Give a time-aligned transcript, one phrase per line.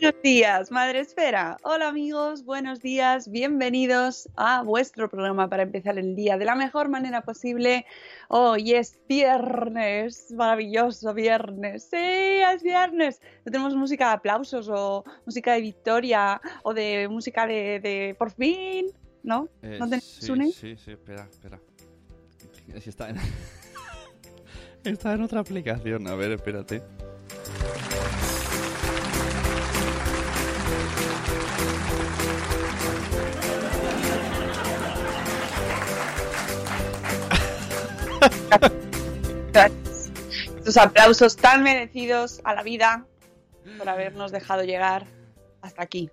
[0.00, 1.56] Buenos días, Madre Esfera.
[1.64, 6.88] Hola amigos, buenos días, bienvenidos a vuestro programa para empezar el día de la mejor
[6.88, 7.84] manera posible.
[8.28, 11.88] Hoy es viernes, maravilloso viernes.
[11.90, 13.20] Sí, es viernes.
[13.44, 18.30] No tenemos música de aplausos o música de victoria o de música de, de por
[18.30, 18.92] fin,
[19.24, 19.48] ¿no?
[19.62, 20.52] Eh, ¿No tenemos sí, une?
[20.52, 21.58] Sí, sí, espera, espera.
[22.72, 23.16] Es que está en...
[24.84, 26.06] está en otra aplicación.
[26.06, 26.82] A ver, espérate.
[40.58, 43.06] Estos aplausos tan merecidos a la vida
[43.78, 45.06] por habernos dejado llegar
[45.62, 46.10] hasta aquí,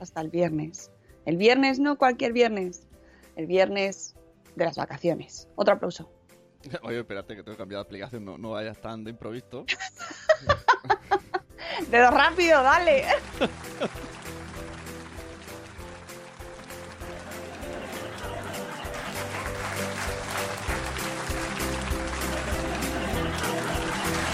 [0.00, 0.90] hasta el viernes.
[1.24, 2.86] El viernes no cualquier viernes,
[3.36, 4.14] el viernes
[4.54, 5.48] de las vacaciones.
[5.56, 6.10] Otro aplauso.
[6.82, 8.24] Oye, espérate que tengo que cambiar de aplicación.
[8.24, 9.64] No, no vayas tan de improviso.
[11.90, 13.04] Dedo rápido, dale.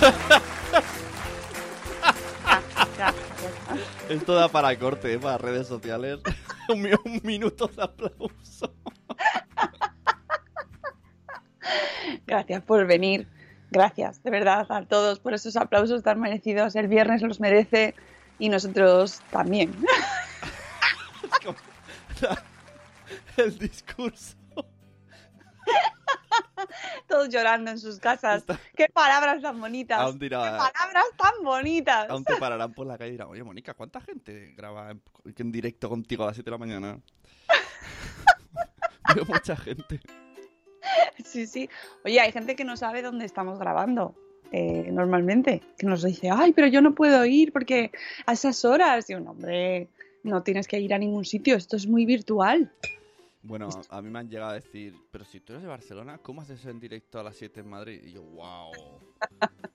[4.08, 5.18] Esto da para corte, ¿eh?
[5.18, 6.20] para redes sociales.
[6.68, 8.74] un, un minuto de aplauso.
[12.26, 13.26] Gracias por venir.
[13.70, 16.76] Gracias, de verdad, a todos por esos aplausos tan merecidos.
[16.76, 17.94] El viernes los merece
[18.38, 19.74] y nosotros también.
[23.36, 24.36] El discurso.
[27.08, 28.38] Todos llorando en sus casas.
[28.42, 29.98] Está- ¡Qué palabras tan bonitas!
[30.00, 32.10] Aún ¡Qué dirá, palabras tan bonitas!
[32.10, 35.02] aún te pararán por la calle y dirán, oye, Mónica, ¿cuánta gente graba en,
[35.36, 37.00] en directo contigo a las 7 de la mañana?
[39.14, 40.00] Veo mucha gente.
[41.24, 41.68] Sí, sí.
[42.04, 44.14] Oye, hay gente que no sabe dónde estamos grabando.
[44.52, 47.90] eh, normalmente, que nos dice, ay, pero yo no puedo ir porque
[48.26, 49.08] a esas horas.
[49.08, 49.88] Y un hombre,
[50.24, 52.70] no tienes que ir a ningún sitio, esto es muy virtual.
[53.42, 56.42] Bueno, a mí me han llegado a decir, pero si tú eres de Barcelona, ¿cómo
[56.42, 58.00] haces eso en directo a las 7 en Madrid?
[58.04, 58.70] Y yo, wow.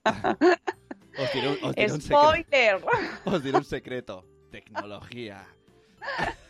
[1.18, 2.30] os diré un, os diré un secreto.
[2.30, 2.84] ¡Spoiler!
[3.26, 4.24] Os diré un secreto.
[4.50, 5.46] Tecnología.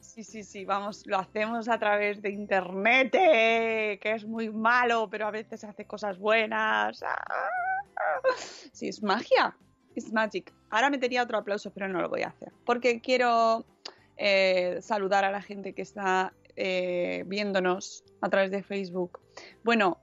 [0.00, 5.08] Sí, sí, sí, vamos, lo hacemos a través de internet, eh, que es muy malo,
[5.10, 7.02] pero a veces hace cosas buenas.
[7.02, 7.24] Ah,
[8.72, 9.56] Sí, es magia,
[9.96, 10.52] es magic.
[10.70, 13.64] Ahora metería otro aplauso, pero no lo voy a hacer, porque quiero
[14.16, 19.20] eh, saludar a la gente que está eh, viéndonos a través de Facebook.
[19.62, 19.98] Bueno,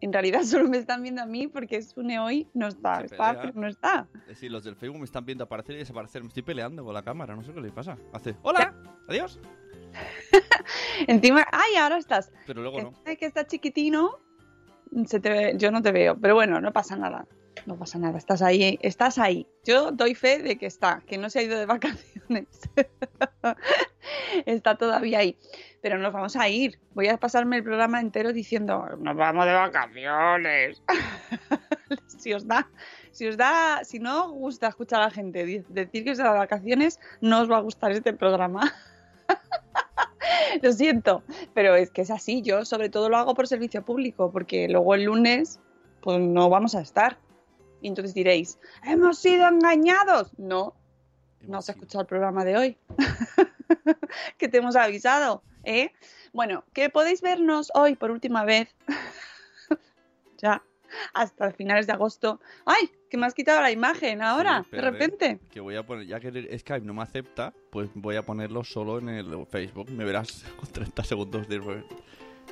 [0.00, 3.28] en realidad solo me están viendo a mí porque Sune hoy no está, Se está,
[3.28, 3.42] pelea.
[3.42, 4.08] pero no está.
[4.22, 6.22] Es decir, los del Facebook me están viendo aparecer y desaparecer.
[6.22, 7.96] Me estoy peleando con la cámara, no sé qué le pasa.
[8.12, 8.74] Hace, hola,
[9.08, 9.40] adiós.
[11.06, 12.30] Encima, ay, ahora estás.
[12.46, 12.88] Pero luego no.
[12.90, 14.18] Este que está chiquitino,
[15.06, 17.26] se te ve- yo no te veo, pero bueno, no pasa nada.
[17.66, 19.46] No pasa nada, estás ahí, estás ahí.
[19.64, 22.46] Yo doy fe de que está, que no se ha ido de vacaciones.
[24.46, 25.36] está todavía ahí.
[25.80, 26.78] Pero nos vamos a ir.
[26.94, 30.82] Voy a pasarme el programa entero diciendo, nos vamos de vacaciones.
[32.06, 32.68] si os da,
[33.12, 36.38] si os da, si no os gusta escuchar a la gente decir que va de
[36.38, 38.72] vacaciones, no os va a gustar este programa.
[40.62, 41.22] Lo siento,
[41.54, 42.42] pero es que es así.
[42.42, 45.60] Yo sobre todo lo hago por servicio público, porque luego el lunes
[46.00, 47.18] pues no vamos a estar.
[47.80, 50.32] Y entonces diréis, ¿hemos sido engañados?
[50.38, 50.74] No,
[51.42, 52.76] no has escuchado el programa de hoy.
[54.38, 55.92] que te hemos avisado, ¿eh?
[56.32, 58.74] Bueno, que podéis vernos hoy por última vez.
[60.38, 60.62] ya,
[61.14, 62.40] hasta finales de agosto.
[62.64, 62.90] ¡Ay!
[63.10, 65.40] Que me has quitado la imagen ahora, de repente.
[65.50, 68.64] Que voy a poner, ya que el Skype no me acepta, pues voy a ponerlo
[68.64, 69.90] solo en el Facebook.
[69.90, 71.84] Me verás con 30 segundos de,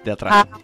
[0.04, 0.46] de atrás.
[0.50, 0.58] Ah,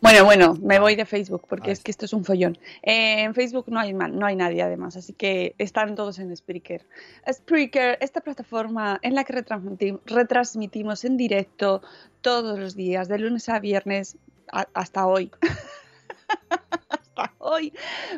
[0.00, 2.58] Bueno, bueno, me voy de Facebook porque Ah, es que esto es un follón.
[2.82, 6.34] Eh, en Facebook no hay, ma- no hay nadie además, así que están todos en
[6.36, 6.86] Spreaker.
[7.30, 11.82] Spreaker, esta plataforma en la que retransmiti- retransmitimos en directo
[12.20, 14.16] todos los días, de lunes a viernes
[14.52, 15.30] a- hasta hoy.
[16.90, 17.72] hasta hoy,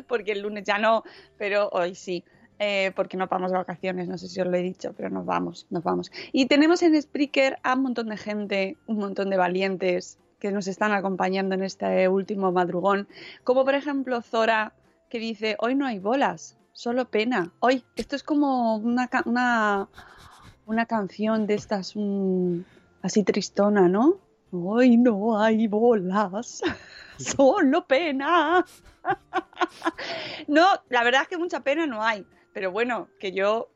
[0.07, 1.03] porque el lunes ya no,
[1.37, 2.23] pero hoy sí.
[2.59, 5.25] eh, porque no vamos de vacaciones, no sé si os lo he dicho, pero nos
[5.25, 6.11] vamos, nos vamos.
[6.31, 10.67] Y tenemos en Spreaker a un montón de gente, un montón de valientes que nos
[10.67, 13.07] están acompañando en este último madrugón,
[13.43, 14.73] como por ejemplo Zora,
[15.09, 17.51] que dice, hoy no hay bolas, solo pena.
[17.59, 19.89] Hoy, esto es como una, una,
[20.65, 22.59] una canción de estas mm,
[23.01, 24.19] así tristona, ¿no?
[24.51, 26.61] Hoy no hay bolas,
[27.17, 28.65] solo pena.
[30.47, 33.69] no, la verdad es que mucha pena no hay, pero bueno, que yo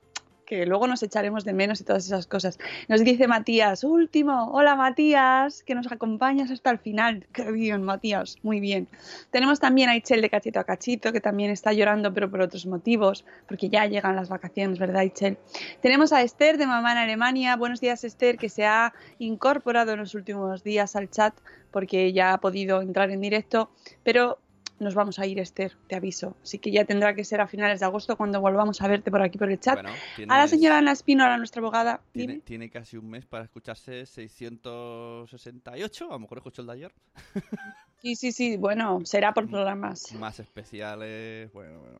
[0.51, 2.59] que luego nos echaremos de menos y todas esas cosas.
[2.89, 7.25] Nos dice Matías, último, hola Matías, que nos acompañas hasta el final.
[7.31, 8.89] Qué bien, Matías, muy bien.
[9.29, 12.65] Tenemos también a Ichel de Cachito a Cachito, que también está llorando, pero por otros
[12.65, 15.37] motivos, porque ya llegan las vacaciones, ¿verdad, Ichel?
[15.81, 17.55] Tenemos a Esther de Mamá en Alemania.
[17.55, 21.33] Buenos días, Esther, que se ha incorporado en los últimos días al chat,
[21.71, 23.71] porque ya ha podido entrar en directo,
[24.03, 24.37] pero
[24.81, 26.35] nos vamos a ir, Esther, te aviso.
[26.41, 29.21] Así que ya tendrá que ser a finales de agosto cuando volvamos a verte por
[29.21, 29.75] aquí por el chat.
[29.75, 29.91] Bueno,
[30.27, 32.01] A la señora Ana Espínola, nuestra abogada.
[32.11, 32.45] Tiene, dime.
[32.45, 36.93] tiene casi un mes para escucharse 668, a lo mejor escucho el de ayer.
[38.01, 38.57] Sí, sí, sí.
[38.57, 40.11] Bueno, será por programas.
[40.13, 41.99] Más especiales, bueno, bueno.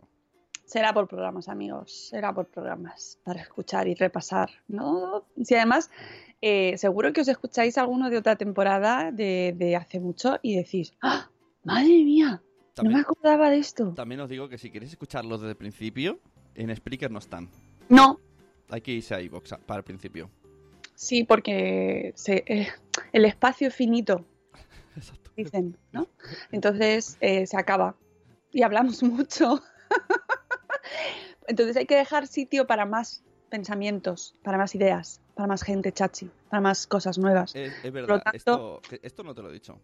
[0.65, 2.07] Será por programas, amigos.
[2.09, 4.49] Será por programas para escuchar y repasar.
[4.67, 5.25] ¿no?
[5.43, 5.91] Si además,
[6.41, 10.95] eh, seguro que os escucháis alguno de otra temporada de, de hace mucho y decís,
[11.03, 11.29] ¡Ah!
[11.63, 12.41] ¡Madre mía!
[12.77, 13.93] No me acordaba de esto.
[13.95, 16.19] también os digo que si queréis escucharlos desde el principio,
[16.55, 17.49] en Spreaker no están.
[17.89, 18.19] No,
[18.69, 20.29] Hay que irse a iVoox a- para el principio.
[20.95, 22.67] sí, porque se- eh,
[23.11, 24.25] el espacio es finito,
[24.95, 25.31] Exacto.
[25.35, 26.07] dicen, ¿no?
[26.51, 27.95] Entonces eh, se acaba
[28.51, 29.61] y hablamos mucho.
[31.47, 36.29] Entonces hay que dejar sitio para más pensamientos, para más ideas, para más gente chachi,
[36.49, 37.53] para más cosas nuevas.
[37.55, 39.77] Es, verdad, tanto- esto, esto no te lo he dicho.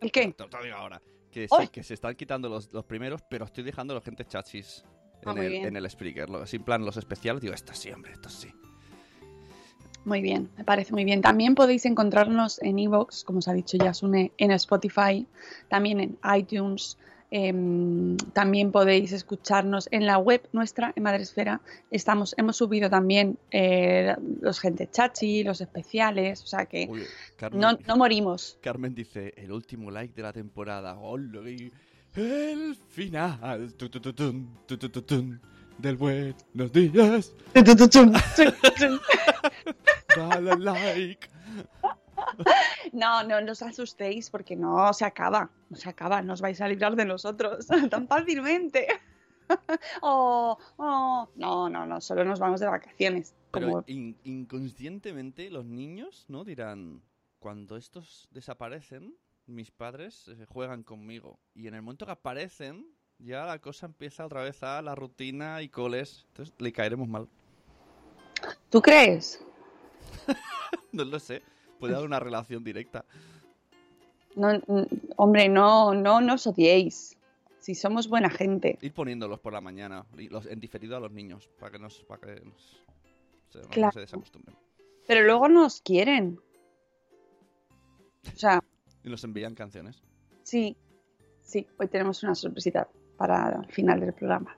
[0.00, 0.34] ¿El qué?
[0.36, 1.00] Te lo digo ahora.
[1.36, 1.66] Que ¡Ay!
[1.66, 4.86] sí, que se están quitando los, los primeros, pero estoy dejando los gente chachis
[5.26, 6.30] Ah, en, el, en el Spreaker.
[6.30, 8.48] Lo- Sin plan, los especiales, digo, estos sí, hombre, estos sí.
[10.06, 11.20] Muy bien, me parece muy bien.
[11.20, 15.26] También podéis encontrarnos en Evox, como os ha dicho Yasune, en Spotify,
[15.68, 16.96] también en iTunes.
[17.30, 21.60] Em, también podéis escucharnos en la web nuestra, en Madresfera.
[21.90, 27.02] Estamos, hemos subido también eh, los gente chachi, los especiales, o sea que Uy,
[27.36, 28.58] Carmen, no, no morimos.
[28.62, 30.96] Carmen dice, el último like de la temporada.
[32.16, 33.74] El final.
[33.76, 35.38] Tu, tu, tu, tun, tu, tu, tu, tun,
[35.78, 37.34] del buenos días.
[40.16, 41.28] Dale like.
[42.92, 46.60] No, no, no os asustéis porque no se acaba, no se acaba, no os vais
[46.60, 48.86] a librar de nosotros tan fácilmente.
[50.02, 51.28] oh, oh.
[51.36, 53.34] No, no, no, solo nos vamos de vacaciones.
[53.50, 53.84] Pero Como...
[53.86, 56.44] in- inconscientemente los niños, ¿no?
[56.44, 57.02] Dirán,
[57.38, 59.14] cuando estos desaparecen,
[59.46, 61.38] mis padres eh, juegan conmigo.
[61.54, 62.86] Y en el momento que aparecen,
[63.18, 66.24] ya la cosa empieza otra vez a la rutina y coles.
[66.28, 67.28] Entonces le caeremos mal.
[68.70, 69.42] ¿Tú crees?
[70.92, 71.42] No lo sé.
[71.78, 73.04] Puede haber una relación directa.
[74.34, 74.48] No,
[75.16, 77.16] hombre, no, no nos odiéis.
[77.58, 78.78] Si somos buena gente.
[78.80, 82.20] Ir poniéndolos por la mañana, los, en diferido a los niños, para que, nos, para
[82.20, 82.80] que nos-
[83.48, 84.56] se, no se desacostumbren.
[85.06, 86.38] Pero luego nos quieren.
[88.34, 88.62] O sea,
[89.04, 90.02] Y nos envían canciones.
[90.42, 90.76] Sí,
[91.42, 94.56] sí, hoy tenemos una sorpresita para el final del programa.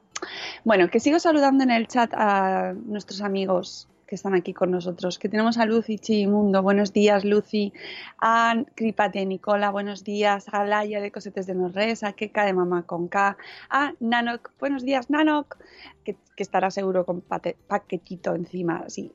[0.65, 5.19] Bueno, que sigo saludando en el chat a nuestros amigos que están aquí con nosotros,
[5.19, 7.75] que tenemos a Lucy Chimundo, buenos días Lucy,
[8.19, 12.85] a Cripate Nicola, buenos días, a Laia de Cosetes de Norres, a Keka de Mamá
[12.85, 13.37] con K,
[13.69, 15.59] a Nanok, buenos días Nanok,
[16.05, 19.13] que, estará seguro con paquetito encima, así,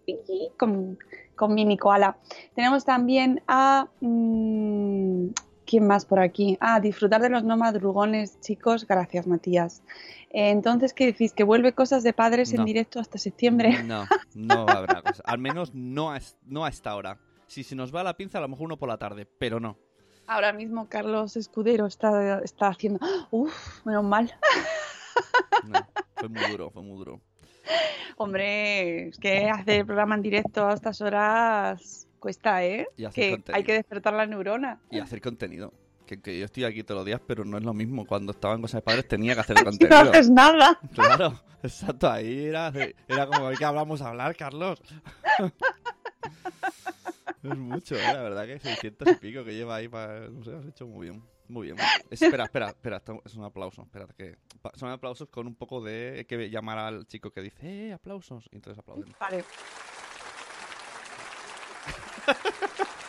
[0.59, 0.99] con,
[1.35, 2.17] con koala.
[2.53, 3.87] Tenemos también a...
[3.99, 5.29] mm,
[5.65, 6.57] ¿Quién más por aquí?
[6.59, 8.85] Ah, disfrutar de los no madrugones, chicos.
[8.87, 9.81] Gracias, Matías.
[10.31, 11.33] Eh, entonces, ¿qué decís?
[11.33, 13.69] ¿Que vuelve cosas de padres en directo hasta septiembre?
[13.85, 14.05] No,
[14.35, 15.23] no habrá cosa.
[15.25, 17.17] Al menos no a, es- no a esta hora.
[17.47, 19.77] Si se nos va la pinza, a lo mejor uno por la tarde, pero no.
[20.25, 22.99] Ahora mismo Carlos Escudero está, está haciendo...
[23.01, 23.27] ¡Ah!
[23.31, 24.33] Uf, menos mal.
[25.67, 25.79] No,
[26.15, 27.21] fue muy duro, fue muy duro.
[28.17, 32.87] Hombre, es que hacer el programa en directo a estas horas cuesta, ¿eh?
[32.95, 33.57] Y hacer Que contenido.
[33.57, 34.79] hay que despertar la neurona.
[34.89, 35.73] Y hacer contenido.
[36.07, 38.05] Que, que yo estoy aquí todos los días, pero no es lo mismo.
[38.07, 39.97] Cuando estaba en Cosas de Padres tenía que hacer No contenido.
[39.99, 40.79] haces nada.
[40.93, 42.09] Claro, exacto.
[42.09, 42.71] Ahí era,
[43.09, 44.81] era como, ¿de qué hablamos a hablar, Carlos?
[47.43, 48.03] es mucho, ¿eh?
[48.13, 50.29] La verdad que 600 y pico que lleva ahí para...
[50.29, 51.21] No sé, has hecho muy bien.
[51.49, 51.77] Muy bien.
[52.09, 53.01] Espera, espera, espera.
[53.25, 53.81] Es un aplauso.
[53.83, 54.37] Espérate que...
[54.75, 56.15] Son aplausos con un poco de...
[56.19, 58.47] Hay que llamar al chico que dice, ¡eh, aplausos!
[58.51, 59.13] Y entonces aplauden.
[59.19, 59.43] Vale.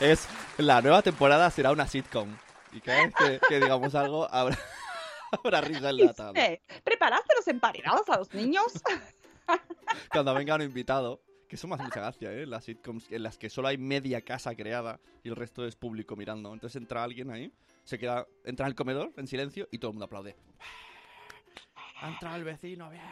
[0.00, 0.28] Es.
[0.58, 2.36] La nueva temporada será una sitcom.
[2.72, 4.58] Y cada vez que, que digamos algo, habrá,
[5.32, 6.32] habrá risa enlatada.
[6.32, 8.66] Dice, ¿Preparaste los emparedados a los niños?
[10.12, 11.20] cuando venga un invitado,
[11.52, 12.46] que eso me hace mucha gracia, ¿eh?
[12.46, 16.16] Las sitcoms en las que solo hay media casa creada y el resto es público
[16.16, 16.50] mirando.
[16.54, 17.52] Entonces entra alguien ahí,
[17.84, 20.34] se queda, entra en el comedor en silencio y todo el mundo aplaude.
[22.00, 23.02] Ha entrado el vecino, bien.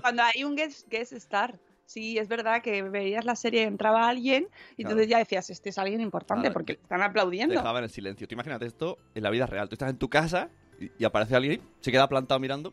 [0.00, 1.56] Cuando hay un guest, guest star.
[1.84, 4.90] Sí, es verdad que veías la serie y entraba alguien y Claro.
[4.96, 7.54] entonces ya decías, este es alguien importante Claro, porque te- están aplaudiendo.
[7.54, 8.26] Dejaban el silencio.
[8.26, 9.68] Tú imagínate esto en la vida real.
[9.68, 12.72] Tú estás en tu casa y, y aparece alguien, se queda plantado mirando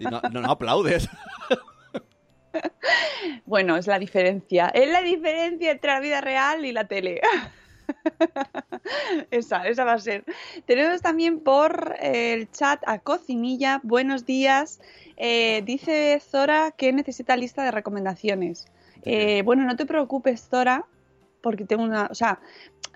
[0.00, 1.08] y no, no, no aplaudes.
[3.46, 4.68] Bueno, es la diferencia.
[4.68, 7.20] Es la diferencia entre la vida real y la tele.
[9.30, 10.24] esa, esa va a ser.
[10.66, 13.80] Tenemos también por eh, el chat a Cocinilla.
[13.82, 14.80] Buenos días.
[15.16, 18.66] Eh, dice Zora que necesita lista de recomendaciones.
[19.04, 20.86] Eh, bueno, no te preocupes, Zora,
[21.40, 22.06] porque tengo una.
[22.10, 22.40] O sea,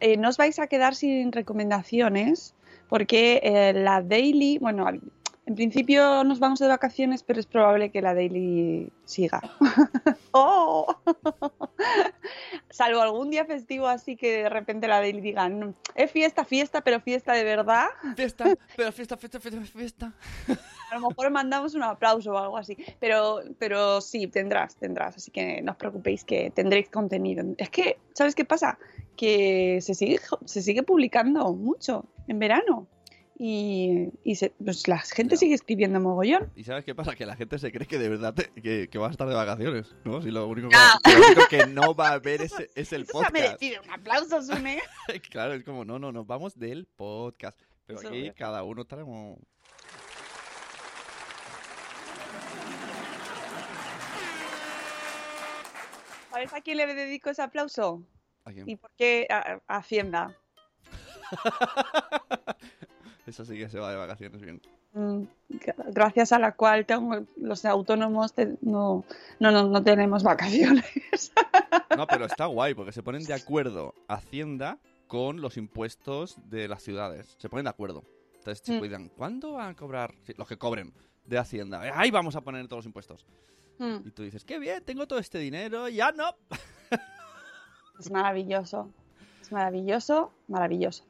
[0.01, 2.55] eh, no os vais a quedar sin recomendaciones,
[2.89, 4.59] porque eh, la daily.
[4.59, 4.87] Bueno,
[5.47, 9.41] en principio nos vamos de vacaciones, pero es probable que la daily siga.
[10.33, 10.87] ¡Oh!
[12.71, 16.81] Salvo algún día festivo así que de repente la daily diga, "No, es fiesta, fiesta,
[16.83, 17.87] pero fiesta de verdad.
[18.17, 20.13] Fiesta, pero fiesta, fiesta, fiesta, fiesta.
[20.91, 22.77] A lo mejor mandamos un aplauso o algo así.
[22.99, 25.17] Pero, pero sí, tendrás, tendrás.
[25.17, 27.45] Así que no os preocupéis que tendréis contenido.
[27.57, 28.79] Es que, ¿sabes qué pasa?
[29.17, 32.89] Que se sigue, se sigue publicando mucho en verano.
[33.39, 35.41] Y, y se- pues la gente Ya.
[35.41, 36.51] sigue escribiendo mogollón.
[36.57, 37.15] ¿Y sabes qué pasa?
[37.15, 39.35] Que la gente se cree que de verdad te- que, que vas a estar de
[39.35, 40.23] vacaciones, ¿no?
[40.23, 40.99] Si lo único que, Ah.
[41.05, 43.33] lo único que no va a haber es, es el Eso se ha podcast.
[43.35, 44.81] merecido un aplauso, Sune.
[45.31, 47.61] claro, es como, no, no, nos vamos del podcast.
[47.87, 49.39] Pero Eso aquí cada uno estaremos...
[56.31, 58.03] ¿Sabes a quién le dedico ese aplauso?
[58.45, 58.63] aquí.
[58.67, 60.37] ¿Y por qué a, a Hacienda?
[63.27, 64.61] Eso sí que se va de vacaciones bien.
[64.93, 69.05] Mm, gra- Gracias a la cual tengo- los autónomos te- no,
[69.41, 71.33] no, no, no tenemos vacaciones.
[71.97, 76.83] No, pero está guay porque se ponen de acuerdo Hacienda con los impuestos de las
[76.83, 77.35] ciudades.
[77.39, 78.05] Se ponen de acuerdo.
[78.39, 78.79] Entonces se Mm.
[78.79, 79.09] cuidan.
[79.09, 80.15] ¿Cuándo van a cobrar?
[80.23, 80.93] Sí, los que cobren
[81.25, 81.87] de Hacienda.
[81.87, 83.27] Eh, Ahí vamos a poner todos los impuestos.
[83.79, 85.89] Mm, Y tú dices, qué bien, tengo todo este dinero.
[85.89, 86.31] Ya no.
[87.99, 88.91] Es maravilloso.
[89.47, 91.05] Es maravilloso, maravilloso.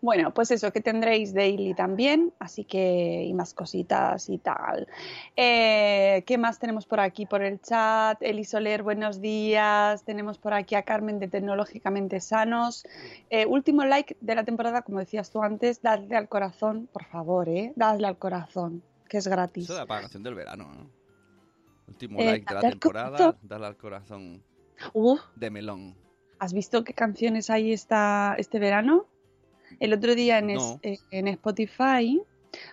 [0.00, 4.88] Bueno, pues eso, que tendréis daily también, así que y más cositas y tal.
[5.36, 8.16] Eh, ¿Qué más tenemos por aquí por el chat?
[8.22, 10.02] Eli Soler, buenos días.
[10.04, 12.86] Tenemos por aquí a Carmen de Tecnológicamente Sanos.
[13.28, 17.50] Eh, último like de la temporada, como decías tú antes, dadle al corazón, por favor,
[17.50, 17.74] ¿eh?
[17.76, 19.64] Dadle al corazón, que es gratis.
[19.64, 20.90] Eso de la pagación del verano, ¿no?
[21.86, 24.42] Último Eh, like de la temporada, dale al corazón
[25.36, 26.03] de melón.
[26.38, 29.06] ¿Has visto qué canciones hay esta, este verano?
[29.80, 30.78] El otro día en, No.
[30.82, 32.20] eh, en Spotify,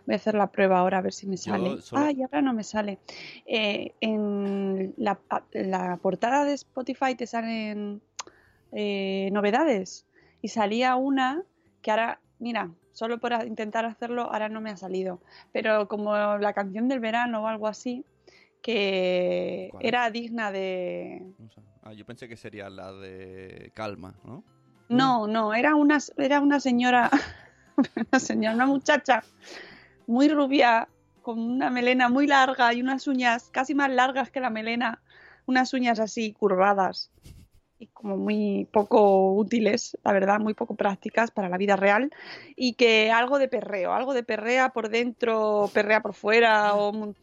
[0.06, 1.82] voy a hacer la prueba ahora a ver si me sale.
[1.82, 3.00] solo- Ay, ahora no me sale.
[3.46, 5.20] Eh, en la,
[5.53, 8.01] la portada de Spotify te salen
[8.72, 10.06] eh, novedades
[10.41, 11.44] y salía una
[11.82, 16.53] que ahora, mira, solo por intentar hacerlo ahora no me ha salido, pero como la
[16.53, 18.06] canción del verano o algo así,
[18.62, 21.62] que era digna de, No sé.
[21.84, 24.44] Ah, yo pensé que sería la de Calma, ¿no?
[24.90, 27.10] No, no, era una, era una señora,
[28.12, 29.24] una señora, una muchacha
[30.06, 30.88] muy rubia,
[31.22, 35.02] con una melena muy larga y unas uñas casi más largas que la melena,
[35.46, 37.12] unas uñas así curvadas
[37.82, 42.12] y como muy poco útiles, la verdad, muy poco prácticas para la vida real
[42.56, 47.16] y que algo de perreo, algo de perrea por dentro, perrea por fuera, o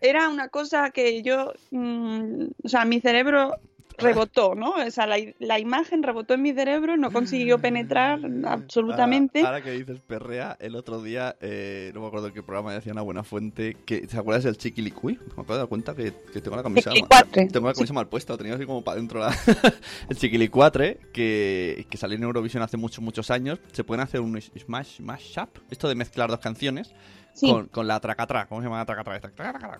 [0.00, 3.56] era una cosa que yo, mm, o sea, mi cerebro
[3.98, 4.70] rebotó, ¿no?
[4.72, 9.40] O sea, la, la imagen rebotó en mi cerebro, no consiguió penetrar absolutamente.
[9.40, 12.92] Ahora, ahora que dices perrea, el otro día, eh, no me acuerdo qué programa decía
[12.92, 15.14] una buena fuente, que ¿te acuerdas del chiquilicuy?
[15.14, 17.46] Me acabo de dar cuenta que, que tengo la camisa, Chiquilicuatre.
[17.48, 19.34] tengo la camisa mal puesta, tenía así como para adentro la...
[20.08, 23.58] el chiquilicuatre, que, que salió en Eurovisión hace muchos, muchos años.
[23.72, 26.92] Se pueden hacer un smash, smash up, esto de mezclar dos canciones,
[27.32, 27.50] Sí.
[27.50, 29.16] con, con la tracatra, ¿cómo se llama la tracatra?
[29.16, 29.78] Esta, tracatra.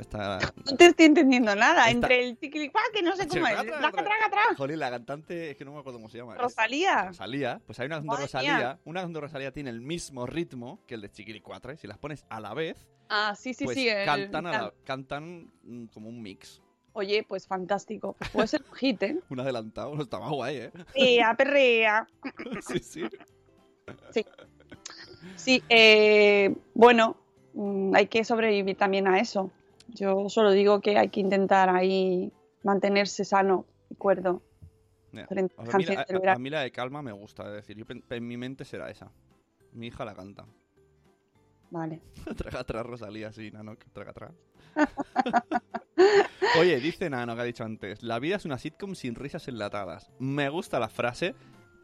[0.00, 1.80] Esta, No te estoy entendiendo nada.
[1.80, 3.52] Esta- Entre el tiquilicuá, que no sé cómo es.
[3.52, 4.54] Tracatra, Traca, traca, traca.
[4.56, 6.36] Jolín, la cantante, es que no me acuerdo cómo se llama.
[6.36, 7.04] Rosalía.
[7.08, 8.78] Rosalía, pues hay una donde Rosalía, mía.
[8.84, 11.76] una donde Rosalía tiene el mismo ritmo que el de Chiquilicuatre.
[11.76, 13.88] Si las pones a la vez, Ah, sí, sí, pues sí.
[13.88, 16.62] el- cantan, a la- cantan mm, como un mix.
[16.92, 18.16] Oye, pues fantástico.
[18.32, 19.18] Puede ser un hit, ¿eh?
[19.30, 20.70] Un adelantado, no está más guay, ¿eh?
[20.94, 22.06] Perrea, perrea.
[22.66, 23.04] sí, sí.
[25.36, 27.16] Sí, eh, bueno,
[27.54, 29.50] mm, hay que sobrevivir también a eso.
[29.94, 32.32] Yo solo digo que hay que intentar ahí
[32.62, 34.42] mantenerse sano y cuerdo.
[35.28, 37.76] Frente a a, mí, la- a- a mí la de calma me gusta, es decir,
[37.76, 39.10] yo en mi mente será esa.
[39.72, 40.46] Mi hija la canta.
[41.70, 42.00] Vale.
[42.36, 44.32] traga atrás Rosalía, sí, Nano, traga atrás.
[46.60, 50.10] Oye, dice Nano que ha dicho antes, la vida es una sitcom sin risas enlatadas.
[50.18, 51.34] Me gusta la frase,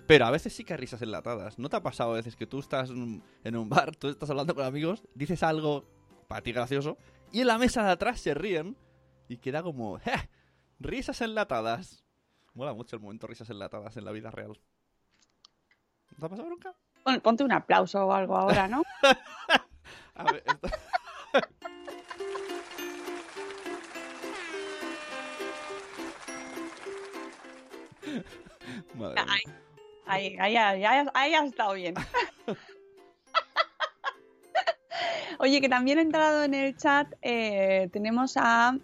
[0.06, 1.58] pero a veces sí que hay risas enlatadas.
[1.58, 4.08] ¿No te ha pasado a veces que tú estás en un, en un bar, tú
[4.08, 5.84] estás hablando con amigos, dices algo
[6.28, 6.96] para ti gracioso,
[7.32, 8.76] y en la mesa de atrás se ríen
[9.28, 10.12] y queda como, "Je,
[10.78, 12.04] risas enlatadas.
[12.54, 14.58] Mola mucho el momento risas enlatadas en la vida real.
[16.12, 16.74] ¿No te ha pasado nunca?
[17.04, 18.82] Pon- Ponte un aplauso o algo ahora, ¿no?
[20.14, 20.68] A ver, esto-
[28.94, 29.34] Madre mía.
[30.06, 31.94] Ahí, ahí, ahí, ahí, ahí ha estado bien.
[35.38, 38.78] Oye, que también ha entrado en el chat, eh, tenemos a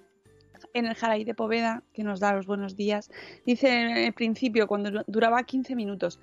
[0.75, 3.11] en el Jaraí de Poveda, que nos da los buenos días.
[3.45, 6.19] Dice en el principio, cuando du- duraba 15 minutos.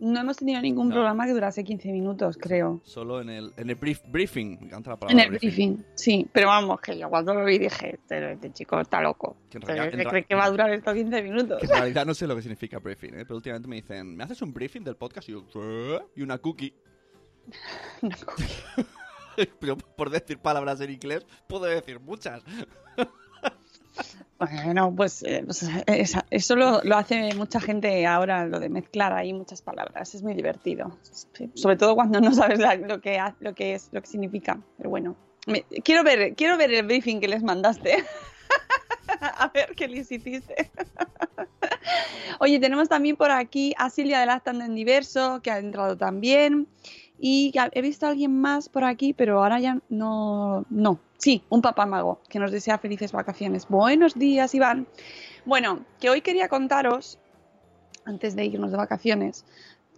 [0.00, 0.94] No hemos tenido ningún No.
[0.94, 2.80] programa que durase 15 minutos, creo.
[2.82, 4.58] Solo en el, en el brief- briefing.
[4.58, 6.26] Me encanta la En palabra el briefing, sí.
[6.32, 9.36] Pero vamos, que yo cuando lo vi dije, este, este chico está loco.
[9.48, 11.60] Que en realidad- en cree que va a durar esto 15 minutos.
[11.60, 13.24] Que en realidad no sé lo que significa briefing, ¿eh?
[13.24, 15.28] pero últimamente me dicen, ¿me haces un briefing del podcast?
[15.28, 16.00] Y yo, "¿Qué?".
[16.16, 16.74] y una cookie.
[19.60, 22.42] pero por decir palabras en inglés, puedo decir muchas.
[24.38, 29.12] Bueno, pues, eh, pues, eh, eso lo, lo hace mucha gente ahora, lo de mezclar
[29.12, 30.14] ahí muchas palabras.
[30.14, 30.98] Es muy divertido.
[31.54, 34.58] Sobre todo cuando no sabes la- lo, que, lo que es, lo que significa.
[34.78, 38.04] Pero bueno, Me- quiero, ver, quiero ver el briefing que les mandaste.
[39.20, 40.70] A ver qué les hiciste.
[42.40, 46.66] Oye, tenemos también por aquí a Silvia de Lactando en Diverso, que ha entrado también.
[47.24, 50.64] Y he visto a alguien más por aquí, pero ahora ya no.
[50.70, 50.98] No.
[51.18, 53.68] Sí, un papá mago que nos desea felices vacaciones.
[53.68, 54.88] Buenos días, Iván.
[55.44, 57.20] Bueno, que hoy quería contaros,
[58.04, 59.44] antes de irnos de vacaciones,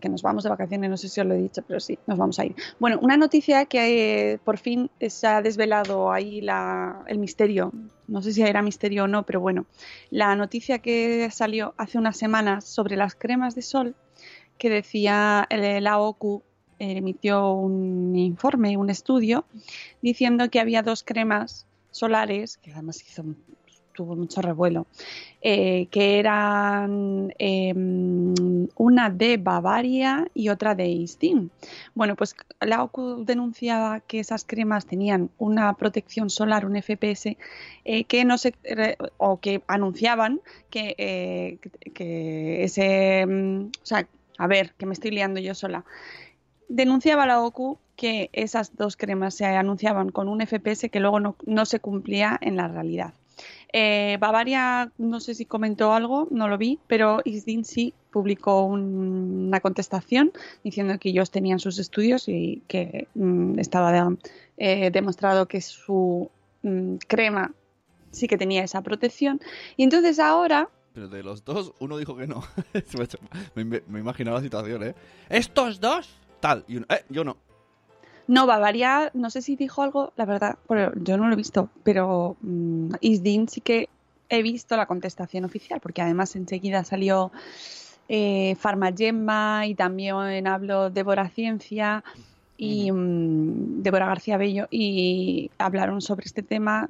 [0.03, 2.19] que nos vamos de vacaciones, no sé si os lo he dicho, pero sí, nos
[2.19, 2.55] vamos a ir.
[2.79, 7.73] Bueno, una noticia que eh, por fin se ha desvelado ahí la- el misterio.
[8.07, 9.65] No sé si era misterio o no, pero bueno,
[10.11, 13.95] la noticia que salió hace unas semanas sobre las cremas de sol,
[14.59, 16.54] que decía el- la OCU eh,
[16.93, 19.45] emitió un informe, un estudio,
[20.03, 23.25] diciendo que había dos cremas solares, que además hizo,
[23.93, 24.87] tuvo mucho revuelo,
[25.41, 27.73] eh, que eran eh,
[28.77, 31.51] una de Bavaria y otra de Eastin.
[31.95, 37.37] Bueno, pues la OCU denunciaba que esas cremas tenían una protección solar, un FPS,
[37.85, 38.55] eh, que no se
[39.17, 41.59] o que anunciaban que, eh,
[41.95, 44.07] que ese, mm, o sea,
[44.39, 45.85] a ver, que me estoy liando yo sola.
[46.69, 51.37] Denunciaba la OCU que esas dos cremas se anunciaban con un FPS que luego no,
[51.67, 53.15] se cumplía en la realidad.
[53.73, 59.47] Eh, Bavaria, no sé si comentó algo, no lo vi, pero Isdin sí publicó un-
[59.49, 64.17] una contestación diciendo que ellos tenían sus estudios y que mm, estaba de-
[64.59, 66.31] eh, demostrado que su
[66.63, 67.53] mm, crema
[68.13, 69.41] sí que tenía esa protección.
[69.77, 72.45] Y entonces ahora Pero de los dos, uno dijo que no.
[73.57, 74.95] Me me, imaginado la situación, ¿eh?
[75.29, 76.09] ¿Estos dos?
[76.45, 76.63] Tal.
[76.69, 77.39] Y uno, eh, yo no.
[78.27, 81.71] No, Bavaria, no sé si dijo algo, la verdad, pero yo no lo he visto,
[81.85, 83.89] pero mm, Isdin sí que
[84.29, 87.33] he visto la contestación oficial, porque además enseguida salió
[88.11, 92.05] eh, Farmagemma y también habló Débora Ciencia
[92.59, 96.89] y mm, Débora García Bello y hablaron sobre este tema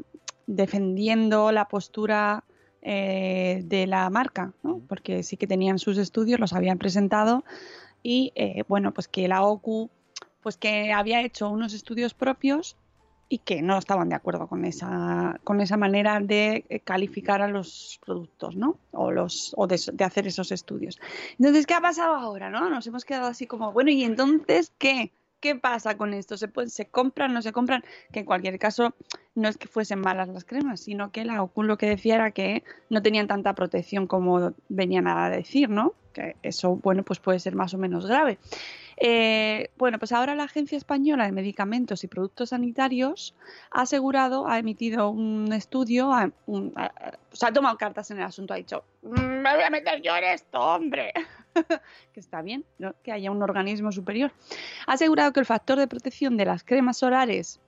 [0.49, 2.43] defendiendo la postura
[2.83, 4.81] eh, de la marca, ¿no?
[4.89, 7.45] porque sí que tenían sus estudios, los habían presentado
[8.05, 9.91] y eh, bueno, pues que la OCU
[10.45, 12.77] pues que había hecho unos estudios propios
[13.31, 17.49] y que no estaban de acuerdo con esa, con esa manera de eh, calificar a
[17.49, 18.79] los productos, ¿no?
[18.93, 21.01] O, los, o de, hacer esos estudios.
[21.39, 22.69] Entonces, ¿qué ha pasado ahora, no?
[22.69, 25.13] Nos hemos quedado así como, bueno, ¿y entonces qué?
[25.41, 26.37] ¿Qué pasa con esto?
[26.37, 27.83] ¿Se, pueden, ¿Se compran, no se compran?
[28.13, 28.95] Que en cualquier caso
[29.35, 32.31] no es que fuesen malas las cremas, sino que la OCU lo que decía era
[32.31, 35.95] que no tenían tanta protección como venían a decir, ¿no?
[36.13, 38.39] Que eso, bueno, pues puede ser más o menos grave.
[38.97, 43.35] Eh, bueno, pues ahora la Agencia Española de Medicamentos y Productos Sanitarios
[43.73, 46.93] ha asegurado, ha emitido un estudio, ha, un, ha,
[47.41, 50.25] ha tomado cartas en el asunto, ha dicho, "Mm, me voy a meter yo en
[50.25, 51.13] esto, hombre.
[52.13, 52.95] que está bien, ¿no?
[53.03, 54.33] que haya un organismo superior.
[54.87, 57.61] Ha asegurado que el factor de protección de las cremas solares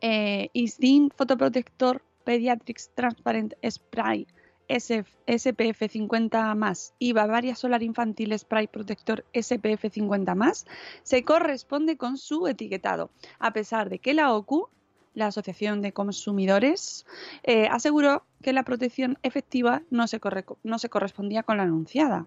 [0.00, 4.26] eh, Isdin Photoprotector Pediatrics Transparent Spray
[4.70, 10.66] SPF 50 más y Bavaria Solar Infantil Spray Protector SPF 50 más
[11.02, 13.10] se corresponde con su etiquetado,
[13.40, 14.68] a pesar de que la OCU,
[15.14, 17.04] la Asociación de Consumidores,
[17.42, 20.20] eh, aseguró que la protección efectiva no se,
[20.62, 22.26] no se correspondía con la anunciada.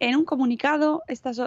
[0.00, 1.02] En un comunicado,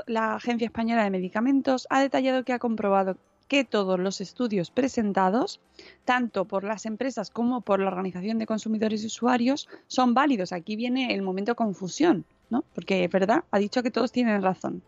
[0.07, 3.17] la Agencia Española de Medicamentos ha detallado que ha comprobado
[3.51, 5.59] que todos los estudios presentados,
[6.05, 10.53] tanto por las empresas como por la Organización de Consumidores y Usuarios, son válidos.
[10.53, 12.63] Aquí viene el momento confusión, ¿no?
[12.73, 13.43] Porque, ¿verdad?
[13.51, 14.81] Ha dicho que todos tienen razón.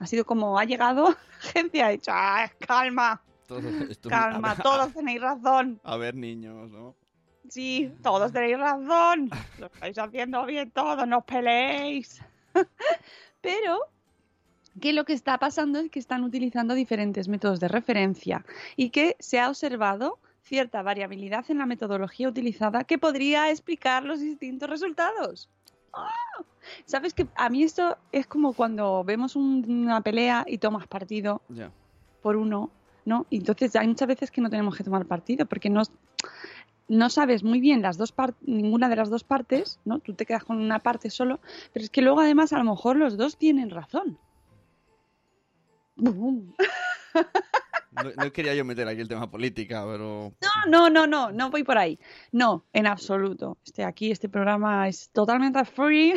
[0.00, 4.92] Ha sido como ha llegado, agencia ha dicho, "Ah, calma, Todo esto- calma, ver- todos
[4.92, 5.78] tenéis razón.
[5.84, 6.96] A ver, niños, ¿no?
[7.48, 9.30] Sí, todos tenéis razón.
[9.60, 12.20] Lo estáis haciendo bien todos, no os peleéis.
[13.40, 13.78] Pero
[14.80, 18.44] que lo que está pasando es que están utilizando diferentes métodos de referencia
[18.76, 24.20] y que se ha observado cierta variabilidad en la metodología utilizada que podría explicar los
[24.20, 25.48] distintos resultados.
[25.92, 26.10] ¡Ah!
[26.86, 31.40] ¿Sabes que a mí esto es como cuando vemos un- una pelea y tomas partido
[32.22, 32.70] por uno,
[33.04, 33.26] ¿no?
[33.30, 35.82] Y entonces hay muchas veces que no tenemos que tomar partido porque no,
[36.88, 39.98] no sabes muy bien las dos par- ninguna de las dos partes, ¿no?
[40.00, 41.38] Tú te quedas con una parte solo,
[41.72, 44.18] pero es que luego además a lo mejor los dos tienen razón.
[45.96, 46.54] No,
[48.16, 50.34] no quería yo meter aquí el tema política, pero...
[50.40, 51.98] No, no, no, no, no voy por ahí.
[52.32, 53.58] No, en absoluto.
[53.64, 56.14] Este aquí, este programa es totalmente free.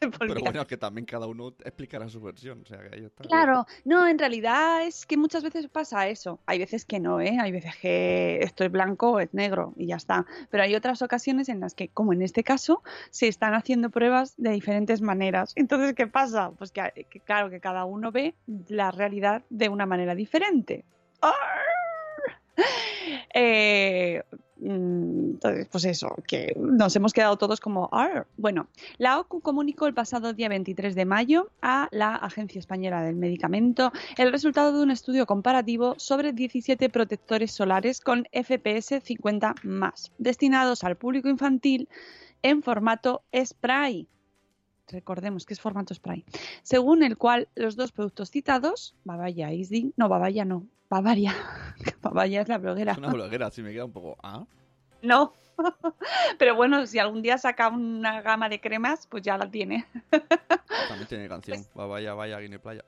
[0.18, 3.24] Pero bueno, que también cada uno explicará su versión, o sea, que ahí está.
[3.24, 6.40] Claro, no, en realidad es que muchas veces pasa eso.
[6.46, 7.38] Hay veces que no, ¿eh?
[7.40, 10.26] Hay veces que esto es blanco o es negro y ya está.
[10.50, 14.34] Pero hay otras ocasiones en las que, como en este caso, se están haciendo pruebas
[14.36, 15.52] de diferentes maneras.
[15.56, 16.50] Entonces, ¿qué pasa?
[16.58, 18.34] Pues que, que claro, que cada uno ve
[18.68, 20.84] la realidad de una manera diferente.
[21.22, 21.76] ¡Arr!
[23.34, 24.22] Eh,
[24.62, 27.90] entonces, pues eso, que nos hemos quedado todos como.
[28.36, 33.16] Bueno, la OCU comunicó el pasado día 23 de mayo a la Agencia Española del
[33.16, 40.12] Medicamento el resultado de un estudio comparativo sobre 17 protectores solares con FPS 50 más,
[40.18, 41.88] destinados al público infantil
[42.42, 44.08] en formato spray.
[44.88, 46.24] Recordemos que es formato spray.
[46.62, 51.34] Según el cual los dos productos citados, Bavaria y Isdin, no, Bavaria no, Bavaria,
[52.00, 52.92] Bavaria es la bloguera.
[52.92, 54.16] Es una bloguera, así me queda un poco...
[54.22, 54.44] ¿Ah?
[55.02, 55.32] No.
[56.38, 59.86] Pero bueno, si algún día saca una gama de cremas, pues ya la tiene.
[60.88, 61.64] También tiene canción.
[61.74, 62.84] Pues Va, vaya, Guinea Playa.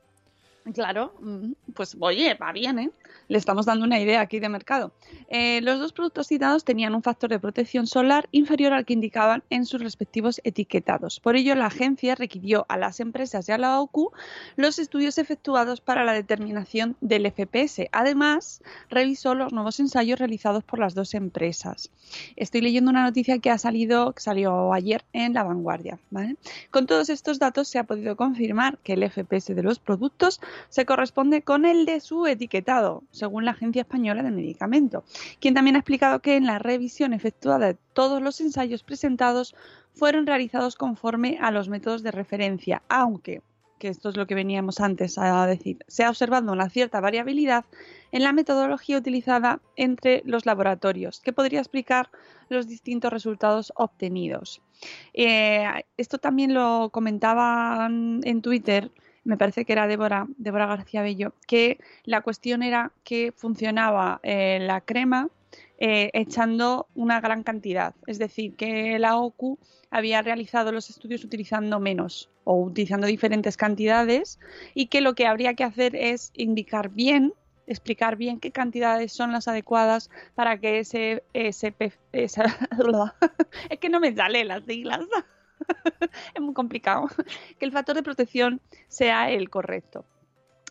[0.75, 2.91] Claro, mm, pues oye, va bien, ¿eh?
[3.29, 4.93] Le estamos dando una idea aquí de mercado.
[5.29, 9.43] Eh, los dos productos citados tenían un factor de protección solar inferior al que indicaban
[9.51, 11.21] en sus respectivos etiquetados.
[11.21, 14.13] Por ello, la agencia requirió a las empresas y a la OCU
[14.57, 17.89] los estudios efectuados para la determinación del FPS.
[17.93, 21.91] Además, revisó los nuevos ensayos realizados por las dos empresas.
[22.37, 25.99] Estoy leyendo una noticia que ha salido, que salió ayer en La Vanguardia.
[26.71, 30.87] Con todos estos datos se ha podido confirmar que el FPS de los productos se
[30.87, 35.05] corresponde con el de su etiquetado, según la Agencia Española de Medicamento,
[35.41, 39.55] quien también ha explicado que en la revisión efectuada de todos los ensayos presentados
[39.95, 43.43] fueron realizados conforme a los métodos de referencia, aunque,
[43.79, 47.65] que esto es lo que veníamos antes a decir, se ha observado una cierta variabilidad
[48.13, 52.11] en la metodología utilizada entre los laboratorios, que podría explicar
[52.49, 54.63] los distintos resultados obtenidos.
[55.15, 55.67] Eh,
[55.97, 58.91] esto también lo comentaban en Twitter
[59.29, 64.59] me parece que era Débora, Débora García Bello, que la cuestión era que funcionaba eh,
[64.63, 65.29] la crema
[65.77, 67.95] eh, echando una gran cantidad.
[68.07, 69.59] Es decir, que la OCU
[69.91, 74.41] había realizado los estudios utilizando menos o utilizando diferentes cantidades
[74.73, 77.35] y que lo que habría que hacer es indicar bien,
[77.67, 81.75] explicar bien qué cantidades son las adecuadas para que ese, ese,
[82.13, 82.45] esa,
[83.69, 85.01] es que no me sale las siglas.
[86.35, 87.09] es muy complicado,
[87.59, 90.05] que el factor de protección sea el correcto.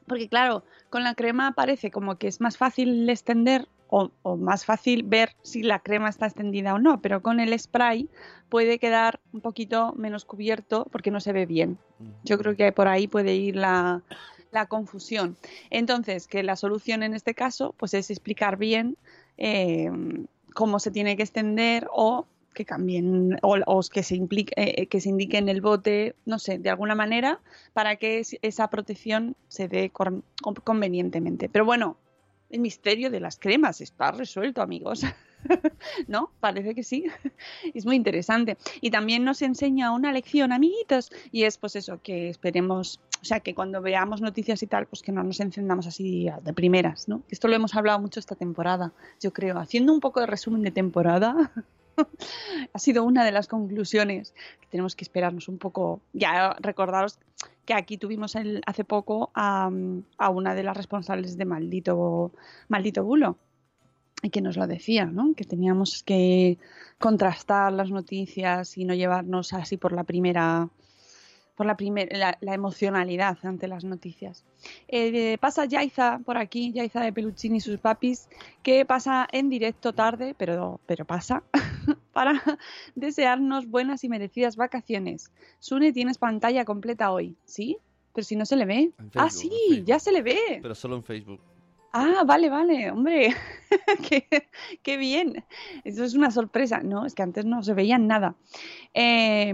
[0.07, 5.03] Porque claro, con la crema parece como que es más fácil extender o, más fácil
[5.03, 8.09] ver si la crema está extendida o no, pero con el spray
[8.49, 11.77] puede quedar un poquito menos cubierto porque no se ve bien.
[12.23, 14.03] Yo creo que por ahí puede ir la,
[14.51, 15.37] la confusión.
[15.69, 18.97] Entonces, que la solución en este caso pues es explicar bien
[19.37, 19.89] eh,
[20.53, 25.09] cómo se tiene que extender o que cambien o, que, se implique, eh, que se
[25.09, 27.39] indique en el bote, no sé, de alguna manera
[27.73, 29.91] para que esa protección se dé
[30.63, 31.49] convenientemente.
[31.49, 31.97] Pero bueno,
[32.49, 35.03] el misterio de las cremas está resuelto, amigos.
[36.07, 36.31] ¿No?
[36.39, 37.05] Parece que sí.
[37.73, 38.57] es muy interesante.
[38.81, 43.39] Y también nos enseña una lección, amiguitos, y es pues eso, que esperemos, o sea,
[43.39, 47.21] que cuando veamos noticias y tal, pues que no nos encendamos así de primeras, ¿no?
[47.29, 49.59] Esto lo hemos hablado mucho esta temporada, yo creo.
[49.59, 51.51] Haciendo un poco de resumen de temporada,
[52.73, 56.01] ha sido una de las conclusiones que tenemos que esperarnos un poco.
[56.13, 57.19] Ya recordaros
[57.65, 62.31] que aquí tuvimos el, hace poco a, una de las responsables de Maldito,
[62.69, 63.37] Maldito Bulo
[64.23, 65.33] y que nos lo decía, ¿no?
[65.35, 66.57] Que teníamos que
[66.97, 70.69] contrastar las noticias y no llevarnos así por la primera
[71.57, 74.45] por la, primer, la, la emocionalidad ante las noticias.
[74.87, 78.29] Eh, pasa Yaiza por aquí, Yaiza de Peluchini y sus papis,
[78.61, 81.43] que pasa en directo tarde, pero, pero pasa,
[82.13, 82.43] para
[82.95, 85.31] desearnos buenas y merecidas vacaciones.
[85.59, 87.77] Sune, tienes pantalla completa hoy, ¿sí?
[88.13, 88.91] Pero si no se le ve.
[88.95, 90.59] Facebook, ah, sí, ya se le ve.
[90.61, 91.41] Pero solo en Facebook.
[91.91, 93.33] Ah, vale, vale, hombre,
[94.07, 94.27] qué,
[94.83, 95.43] qué, bien.
[95.83, 96.81] Eso es una sorpresa.
[96.81, 98.35] No, es que antes no se veía nada.
[98.93, 99.51] Eh,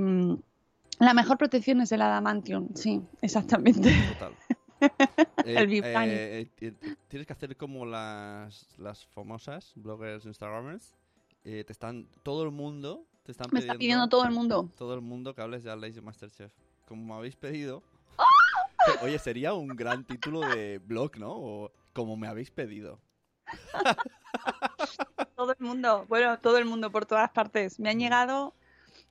[1.00, 3.92] la mejor protección es el adamantium, sí, exactamente.
[4.14, 4.34] Total.
[5.46, 6.18] el vibranium.
[6.18, 6.74] eh, eh,
[7.08, 10.96] tienes que hacer como las, las famosas bloggers instagramers.
[11.46, 14.70] Eh, te están, todo el mundo te están Me está pidiendo todo el mundo.
[14.78, 16.52] Todo el mundo que hables de Aleix de Masterchef.
[16.88, 17.82] Como me habéis pedido.
[18.18, 18.26] ¡Ah!
[19.04, 21.32] Oye, sería un gran título de blog, ¿no?
[21.32, 23.00] O como me habéis pedido.
[25.36, 27.80] todo el mundo, bueno, todo el mundo por todas partes.
[27.80, 28.54] Me han llegado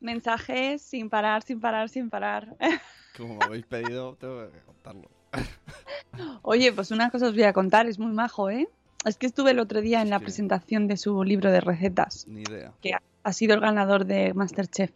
[0.03, 2.57] mensajes sin parar, sin parar, sin parar.
[3.17, 5.11] Como me habéis pedido, tengo que contarlo.
[6.43, 8.69] Oye, pues una cosa os voy a contar, es muy majo, ¿eh?
[9.05, 10.25] Es que estuve el otro día en la Sí.
[10.25, 12.73] presentación de su libro de recetas, Ni idea.
[12.81, 12.93] que
[13.25, 14.93] ha sido el ganador de Masterchef.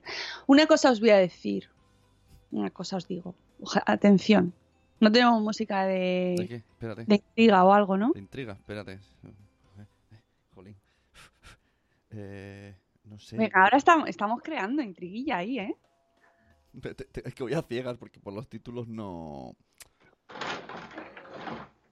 [0.47, 1.69] Una cosa os voy a decir,
[2.51, 4.53] una cosa os digo, Oja- atención,
[5.01, 6.55] no tenemos música ¿De de, qué?
[6.57, 7.05] Espérate.
[7.07, 8.13] de intriga o algo, ¿no?
[8.13, 8.93] De intriga, espérate.
[8.93, 8.99] Eh,
[10.13, 10.21] eh,
[10.55, 10.77] Jolín.
[12.11, 12.75] Eh,
[13.07, 13.37] no sé.
[13.37, 15.77] Venga, ahora estamos, estamos creando intriguilla ahí, ¿eh?
[16.81, 19.57] Te- te- te- es que voy a ciegas porque por los títulos no.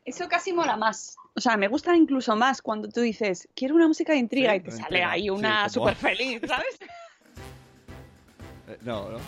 [0.04, 1.16] Eso casi mola más.
[1.34, 4.56] O sea, me gusta incluso más cuando tú dices, quiero una música de intriga Sí,
[4.58, 5.10] y te sale intriga.
[5.10, 6.78] ahí Sí, una como- súper feliz, ¿sabes?
[8.68, 9.18] Eh, no, no.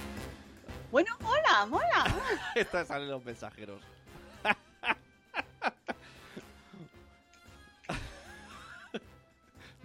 [0.91, 2.05] bueno, mola, mola.
[2.55, 3.81] Estas salen los mensajeros.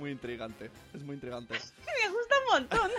[0.02, 0.72] Muy intrigante.
[0.96, 1.54] Es muy intrigante.
[1.54, 2.92] Me gusta un montón.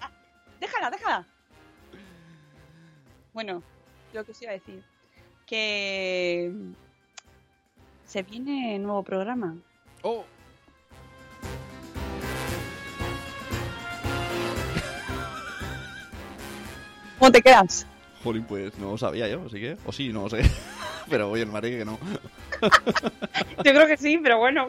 [0.00, 0.10] Ah,
[0.58, 1.26] déjala, déjala.
[3.34, 3.62] Bueno,
[4.14, 4.82] lo que os iba a decir.
[5.46, 6.50] Que
[8.06, 9.54] se viene nuevo programa.
[10.02, 10.24] ¡Oh!
[17.18, 17.86] ¿Cómo te quedas?
[18.22, 19.76] Jolín, pues no lo sabía yo, así que.
[19.84, 20.42] O sí, no lo sé.
[21.10, 21.98] Pero oye, el marique que no.
[23.64, 24.66] Yo creo que sí, pero bueno.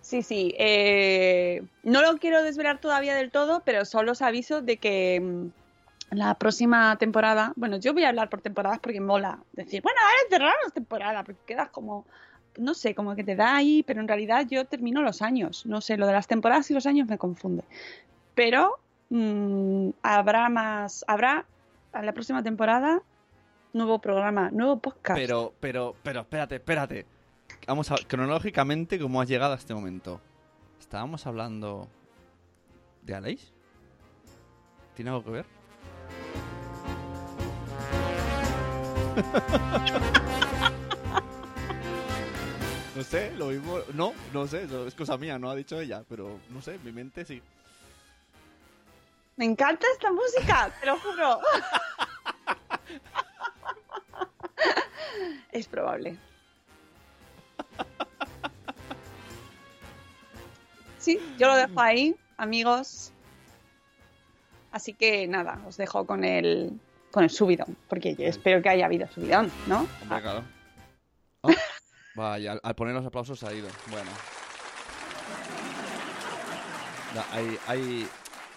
[0.00, 0.54] Sí, sí.
[0.58, 6.16] eh, no lo quiero desvelar todavía del todo, pero solo os aviso de que mm,
[6.16, 10.28] la próxima temporada, bueno, yo voy a hablar por temporadas porque mola decir, bueno, ahora
[10.30, 12.04] cerramos temporada, porque quedas como,
[12.58, 15.66] no sé, como que te da ahí, pero en realidad yo termino los años.
[15.66, 17.64] No sé, lo de las temporadas y los años me confunde.
[18.34, 18.78] Pero
[19.10, 21.44] mm, habrá más, habrá
[21.94, 23.02] a la próxima temporada
[23.72, 25.18] nuevo programa, nuevo podcast.
[25.18, 27.06] Pero, pero, pero, espérate, espérate.
[27.66, 30.20] Vamos a cronológicamente cómo has llegado a este momento.
[30.78, 31.88] Estábamos hablando
[33.02, 33.52] de Aleix.
[34.94, 35.46] ¿Tiene algo que ver?
[42.96, 43.78] no sé, lo mismo.
[43.94, 47.24] No, no sé, es cosa mía, no ha dicho ella, pero no sé, mi mente
[47.24, 47.42] sí.
[49.36, 51.40] Me encanta esta música, te lo juro.
[55.52, 56.16] es probable.
[60.98, 63.12] Sí, yo lo dejo ahí, amigos.
[64.70, 68.86] Así que nada, os dejo con el con el subidón, porque yo espero que haya
[68.86, 69.86] habido subidón, ¿no?
[70.02, 70.44] Hombre, claro.
[71.44, 71.48] Ah,
[72.16, 73.68] Vaya, al, poner los aplausos ha ido.
[73.88, 74.10] Bueno.
[77.30, 78.08] Hay, hay,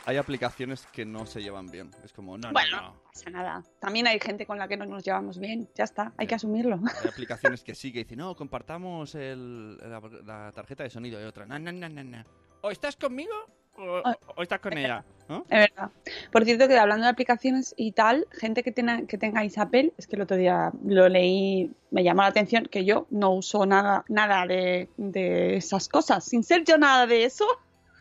[0.07, 1.91] hay aplicaciones que no se llevan bien.
[2.03, 2.77] Es como, no, Bueno.
[2.77, 3.03] no, no.
[3.13, 3.63] Pasa nada.
[3.79, 5.67] También hay gente con la que no nos llevamos bien.
[5.75, 6.79] Ya está, hay que asumirlo.
[7.03, 11.25] Hay aplicaciones que sí, que dicen, no, compartamos el- la, la tarjeta de sonido y
[11.25, 11.45] otra.
[11.45, 12.23] No, no, no, no, no.
[12.61, 13.33] O estás conmigo
[13.77, 14.17] o, Ah.
[14.35, 15.03] o estás con ella.
[15.29, 15.45] ¿no?
[15.49, 15.91] Es verdad.
[16.31, 20.07] Por cierto, que hablando de aplicaciones y tal, gente que, tenga, que tengáis Apple, es
[20.07, 24.05] que el otro día lo leí, me llamó la atención que yo no uso nada,
[24.07, 26.23] nada de, de esas cosas.
[26.23, 27.45] Sin ser yo nada de eso,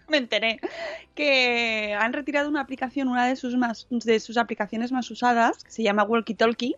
[0.09, 0.61] me enteré
[1.15, 5.71] que han retirado una aplicación, una de sus, más, de sus aplicaciones más usadas, que
[5.71, 6.77] se llama Walkie Talkie.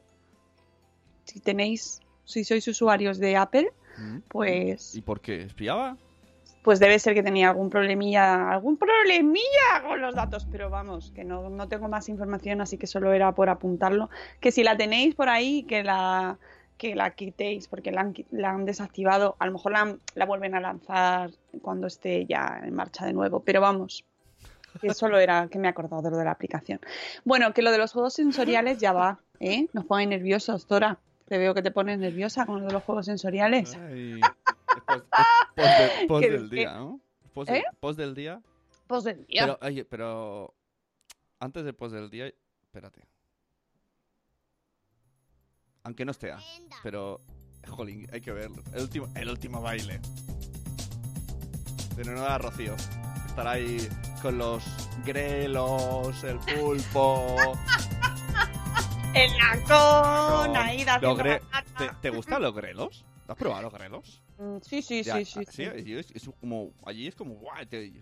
[1.25, 4.19] Si tenéis, si sois usuarios de Apple, Mm.
[4.29, 5.43] pues ¿Y por qué?
[5.43, 5.97] ¿Espiaba?
[6.63, 11.25] pues debe ser que tenía algún problemilla, algún problemilla con los datos, pero vamos, que
[11.25, 14.11] no, no tengo más información, así que solo era por apuntarlo.
[14.39, 16.37] Que si la tenéis por ahí, que la,
[16.79, 19.73] que la quitéis, porque la han, qui- la han desactivado, a lo mejor
[20.15, 24.05] la, vuelven a lanzar cuando esté ya en marcha de nuevo, pero vamos.
[24.81, 26.79] Que solo era que me he acordado de lo de la aplicación.
[27.25, 29.67] Bueno, que lo de los juegos sensoriales ya va, ¿eh?
[29.73, 30.99] Nos pone nerviosos, Dora.
[31.27, 33.75] Te veo que te pones nerviosa con lo de los juegos sensoriales.
[33.77, 34.95] Ay, es
[35.57, 37.01] es de- pos ¿Qué- del día, ¿no?
[37.35, 37.53] Pos, ¿Eh?
[37.97, 38.41] del- día.
[38.87, 39.43] Pues del día.
[39.47, 40.55] Pero, oye, pero
[41.41, 42.31] antes del pos del día,
[42.63, 43.03] espérate.
[45.89, 46.35] Aunque no esté,
[46.83, 47.23] pero
[47.67, 48.63] jolín, hay que verlo.
[48.75, 49.99] El último, el último baile.
[51.97, 52.75] De nueva Rocío.
[53.27, 53.89] Estará ahí
[54.21, 54.63] con los
[55.07, 57.37] grelos, el pulpo.
[59.15, 61.41] El lacón, No, ahí haciendo gre-.
[61.79, 63.07] ¿Te, te gustan los grelos?
[63.27, 64.23] ¿Has probado los grelos?
[64.37, 65.41] Mm, Sí, sí, Ya, sí, sí.
[65.49, 65.95] ah, sí.
[65.95, 67.95] es, es como, allí es como te-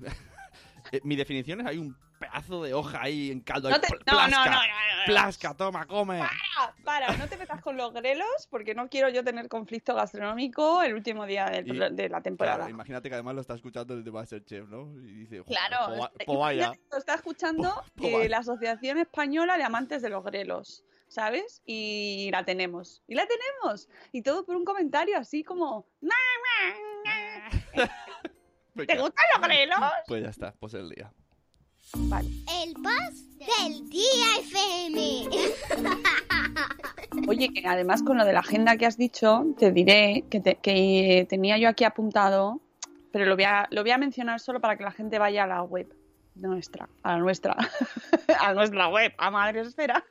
[0.92, 3.68] Eh, Mi definición es hay un pedazo de hoja ahí en caldo.
[3.68, 5.04] No, te- no, no, no, plasca, no, no, no.
[5.06, 6.18] Plasca, toma, come.
[6.18, 10.82] Para, para, no te metas con los grelos porque no quiero yo tener conflicto gastronómico
[10.82, 12.56] el último día del- Y- de la temporada.
[12.58, 14.92] Claro, imagínate que además lo está escuchando el de Masterchef, ¿no?
[15.02, 16.72] Y dice, "Joder, Claro, pues vaya.
[16.90, 21.60] lo está escuchando Po- po eh, la Asociación Española de Amantes de los Grelos, ¿sabes?
[21.66, 23.02] Y la tenemos.
[23.06, 23.88] Y la tenemos.
[24.12, 25.86] Y todo por un comentario así como...
[28.76, 29.78] Venga, ¿Te gustan los grelos?
[30.06, 31.12] Pues ya está, pues el día.
[31.94, 32.28] Vale.
[32.62, 35.28] El post del día FM.
[37.28, 40.56] Oye, que además con lo de la agenda que has dicho, te diré que, te-
[40.56, 42.60] que tenía yo aquí apuntado,
[43.12, 45.46] pero lo voy, a, lo voy a mencionar solo para que la gente vaya a
[45.46, 45.88] la web
[46.36, 47.56] nuestra, a la nuestra,
[48.40, 50.04] a nuestra web, a Madre Esfera,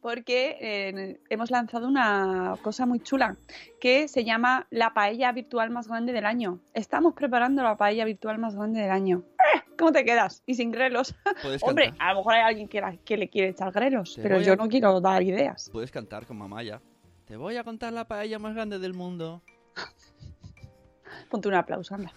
[0.00, 3.36] porque eh, hemos lanzado una cosa muy chula
[3.80, 6.58] que se llama la paella virtual más grande del año.
[6.74, 9.22] Estamos preparando la paella virtual más grande del año.
[9.54, 9.62] ¡Eh!
[9.78, 10.42] ¿Cómo te quedas?
[10.46, 11.14] Y sin grelos.
[11.62, 14.22] Hombre, cantar, a lo mejor hay alguien que, la- que le quiere echar grelos, Te
[14.22, 15.70] pero yo a- no quiero dar ideas.
[15.72, 16.80] puedes cantar con Mamaya.
[17.24, 19.42] Te voy a contar la paella más grande del mundo.
[21.30, 22.12] Ponte un aplauso, anda.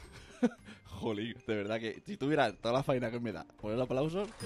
[0.96, 4.28] Jolín, de verdad que si tuviera toda la faena que me da poner aplausos.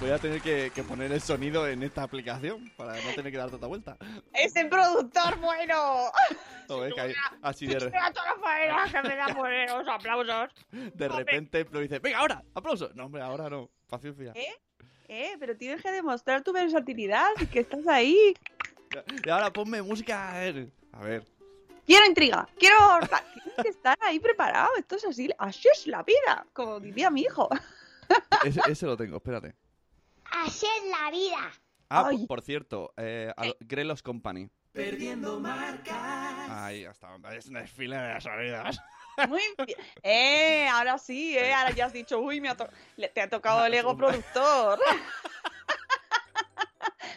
[0.00, 3.38] Voy a tener que, que poner el sonido en esta aplicación para no tener que
[3.38, 3.96] dar tanta vuelta.
[4.34, 6.10] ¡Ese productor bueno!
[6.68, 9.88] Joder, que hay- así de, re- Mira toda la faena que me da poner los
[9.88, 10.50] aplausos.
[10.72, 12.90] de repente lo dice, venga, ahora, aplauso.
[12.94, 14.32] No, hombre, ahora no, paciencia.
[14.34, 14.54] ¿Eh?
[15.08, 18.34] Eh, pero tienes que demostrar tu versatilidad y que estás ahí.
[19.24, 20.32] Y ahora ponme música.
[20.32, 20.38] A
[21.00, 21.24] ver.
[21.86, 22.76] Quiero intriga, quiero...
[23.34, 24.70] Tienes que estar ahí preparado.
[24.78, 27.48] Esto es así, así es la vida, como diría mi hijo.
[28.44, 29.54] Ese, ese lo tengo, espérate.
[30.30, 31.52] Así es la vida.
[31.88, 32.26] Ah, Ay.
[32.26, 34.50] por, cierto, eh, Grelos Company.
[34.72, 36.50] Perdiendo marcas.
[36.50, 37.16] Ahí ya está.
[37.34, 38.78] Es un desfile de sonidos.
[39.28, 39.78] Muy bien.
[40.02, 43.28] Eh, ahora sí, eh, ahora ya has dicho, uy, me ha to- le- te ha
[43.30, 44.78] tocado el ego productor.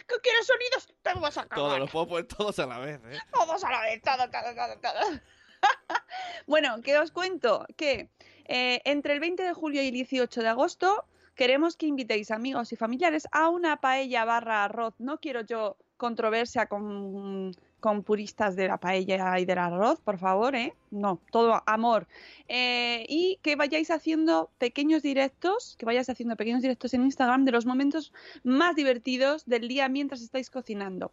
[0.08, 0.88] ¿Qué quieres sonidos?
[1.02, 1.66] Te vas a acabar.
[1.66, 3.18] Todos los puedo poner todos a la vez, ¿eh?
[3.32, 5.20] Todos a la vez, todo, todo, todo, todo.
[6.46, 8.08] bueno, que os cuento que
[8.46, 12.72] eh, entre el 20 de julio y el 18 de agosto queremos que invitéis amigos
[12.72, 14.94] y familiares a una paella barra arroz.
[14.98, 20.54] No quiero yo controversia con, con puristas de la paella y del arroz, por favor,
[20.56, 20.74] ¿eh?
[20.90, 22.08] No, todo amor.
[22.48, 27.52] Eh, y que vayáis haciendo pequeños directos, que vayáis haciendo pequeños directos en Instagram de
[27.52, 28.12] los momentos
[28.42, 31.12] más divertidos del día mientras estáis cocinando.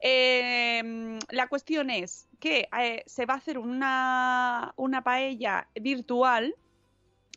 [0.00, 6.54] Eh, la cuestión es que eh, se va a hacer una, una paella virtual.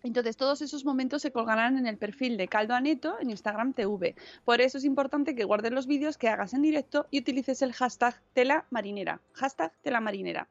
[0.04, 4.16] Entonces, todos esos momentos se colgarán en el perfil de Caldo Aneto en Instagram TV.
[4.46, 7.74] Por eso es importante que guardes los vídeos que hagas en directo y utilices el
[7.74, 9.22] hashtag tela marinera.
[9.34, 10.48] Hashtag tela marinera.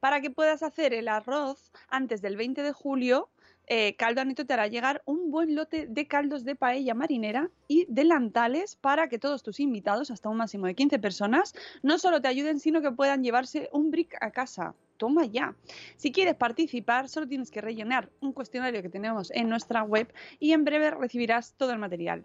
[0.00, 3.28] Para que puedas hacer el arroz antes del 20 de julio
[3.68, 7.86] eh, Caldo Aneto te hará llegar un buen lote de caldos de paella marinera y
[7.88, 12.28] delantales para que todos tus invitados, hasta un máximo de 15 personas, no solo te
[12.28, 14.74] ayuden, sino que puedan llevarse un brick a casa.
[14.96, 15.54] Toma ya.
[15.96, 20.52] Si quieres participar, solo tienes que rellenar un cuestionario que tenemos en nuestra web y
[20.52, 22.24] en breve recibirás todo el material.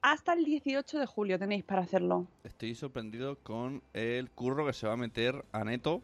[0.00, 2.26] Hasta el 18 de julio tenéis para hacerlo.
[2.44, 6.02] Estoy sorprendido con el curro que se va a meter a Neto,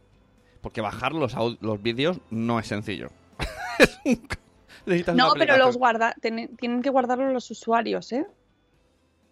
[0.63, 1.35] porque bajar los,
[1.83, 3.11] vídeos no es sencillo.
[3.79, 4.21] Es un-
[4.87, 8.27] Necesitas No, pero los guarda, ten- tienen que guardarlo los usuarios, ¿eh?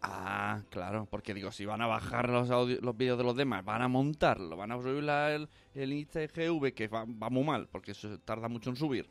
[0.01, 3.65] Ah, claro, porque digo, si van a bajar los, audio- los vídeos de los demás,
[3.65, 7.69] van a montarlo, van a subir la- el, el ITGV, que va, va muy mal,
[7.69, 9.09] porque eso tarda mucho en subir.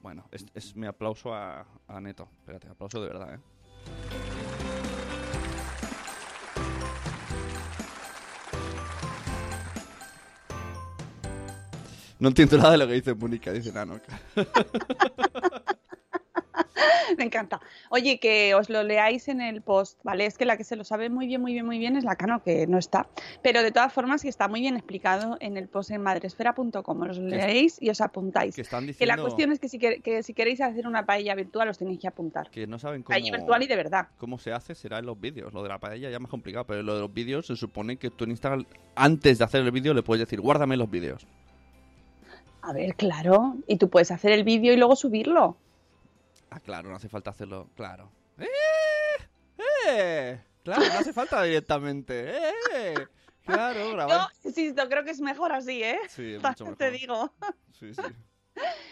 [0.00, 2.28] Bueno, es, es mi aplauso a, a Neto.
[2.38, 4.45] Espérate, aplauso de verdad, ¿eh?
[12.18, 14.00] No entiendo nada de lo que dice Mónica, dice Nano.
[17.16, 17.60] Me encanta.
[17.90, 20.26] Oye, que os lo leáis en el post, ¿vale?
[20.26, 22.16] Es que la que se lo sabe muy bien, muy bien, muy bien es la
[22.16, 23.06] Cano, que no está.
[23.42, 27.02] Pero de todas formas, que está muy bien explicado en el post en madresfera.com.
[27.02, 28.56] Os lo Que- leéis y os apuntáis.
[28.56, 31.34] Que están Que diciendo la cuestión es que si, que si queréis hacer una paella
[31.36, 32.50] virtual, os tenéis que apuntar.
[32.50, 33.14] que no saben cómo...
[33.14, 34.08] Paella virtual y de verdad.
[34.18, 35.52] cómo se hace será en los vídeos.
[35.54, 37.96] Lo de la paella ya es más complicado, pero lo de los vídeos se supone
[37.98, 38.64] que tú en Instagram,
[38.96, 41.26] antes de hacer el vídeo, le puedes decir, guárdame los vídeos.
[42.66, 43.56] A ver, claro.
[43.68, 45.56] Y tú puedes hacer el vídeo y luego subirlo.
[46.50, 48.10] Ah, claro, no hace falta hacerlo, claro.
[48.38, 48.46] ¡Eh!
[49.88, 50.40] ¡Eh!
[50.64, 52.38] Claro, no hace falta directamente.
[52.74, 52.94] ¡Eh!
[53.44, 54.28] Claro, grabar.
[54.42, 55.98] insisto, creo que es mejor así, ¿eh?
[56.08, 56.76] Sí, es mucho mejor.
[56.78, 57.32] Te digo.
[57.72, 58.02] Sí, sí.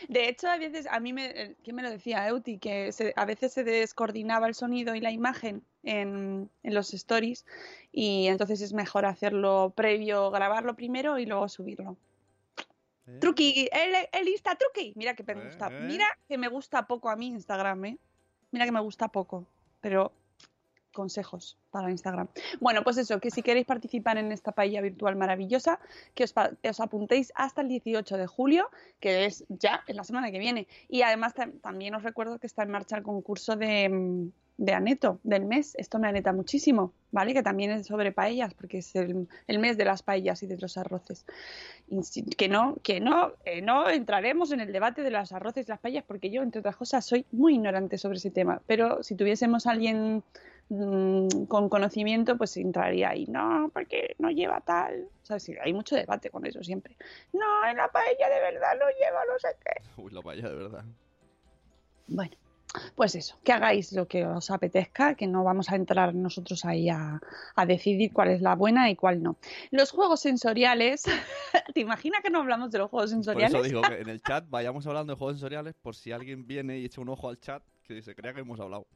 [0.08, 2.28] De hecho, a veces, a mí me, eh, ¿quién me lo decía?
[2.28, 6.92] Euti, que se- a veces se descoordinaba el sonido y la imagen en, en los
[6.94, 7.44] stories
[7.90, 11.96] y entonces es mejor hacerlo previo, grabarlo primero y luego subirlo.
[13.06, 14.92] Eh, Truqui, el, el Insta Truqui.
[14.96, 15.68] Mira que me Eh, gusta.
[15.68, 15.80] eh.
[15.80, 17.98] Mira que me gusta poco a mí Instagram, ¿eh?
[18.50, 19.46] Mira que me gusta poco,
[19.80, 20.12] pero
[20.92, 22.28] consejos para Instagram.
[22.60, 25.80] Bueno, pues eso, que si queréis participar en esta paella virtual maravillosa,
[26.14, 26.32] que os,
[26.70, 30.68] os apuntéis hasta el 18 de julio, que es ya en la semana que viene.
[30.88, 34.72] Y además tam- también os recuerdo que está en marcha el concurso de, mm, de
[34.72, 35.74] Aneto del mes.
[35.76, 37.34] Esto me aneta muchísimo, ¿vale?
[37.34, 40.56] Que también es sobre paellas, porque es el, el mes de las paellas y de
[40.58, 41.26] los arroces.
[41.88, 45.70] Y que no, que no, eh, no entraremos en el debate de los arroces y
[45.70, 48.62] las paellas, porque yo, entre otras cosas, soy muy ignorante sobre ese tema.
[48.66, 50.22] Pero si tuviésemos a alguien
[50.68, 53.26] mm, con conocimiento, pues entraría ahí.
[53.26, 55.08] No, porque no lleva tal.
[55.22, 56.96] O sea, sí, hay mucho debate con eso siempre.
[57.32, 59.82] No, en la paella de verdad no lleva no sé qué.
[60.02, 60.84] Uy, la paella, de verdad.
[62.06, 62.36] Bueno,
[62.94, 66.88] pues eso, que hagáis lo que os apetezca, que no vamos a entrar nosotros ahí
[66.88, 67.20] a,
[67.54, 69.36] a decidir cuál es la buena y cuál no.
[69.70, 71.04] Los juegos sensoriales,
[71.74, 73.54] ¿te imaginas que no hablamos de los juegos Por sensoriales?
[73.54, 76.78] eso digo que en el chat vayamos hablando de juegos sensoriales por si alguien viene
[76.78, 78.86] y echa un ojo al chat que se crea que hemos hablado.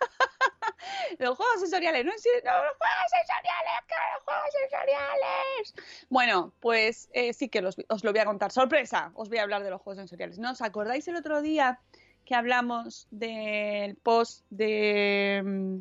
[1.18, 5.74] Los juegos sensoriales, no los juegos sensoriales, que los juegos sensoriales.
[6.08, 8.50] Bueno, pues eh, sí que los, os lo voy a contar.
[8.50, 10.38] Sorpresa, os voy a hablar de los juegos sensoriales.
[10.38, 11.80] ¿No os acordáis el otro día
[12.24, 15.78] que hablamos del post de mm,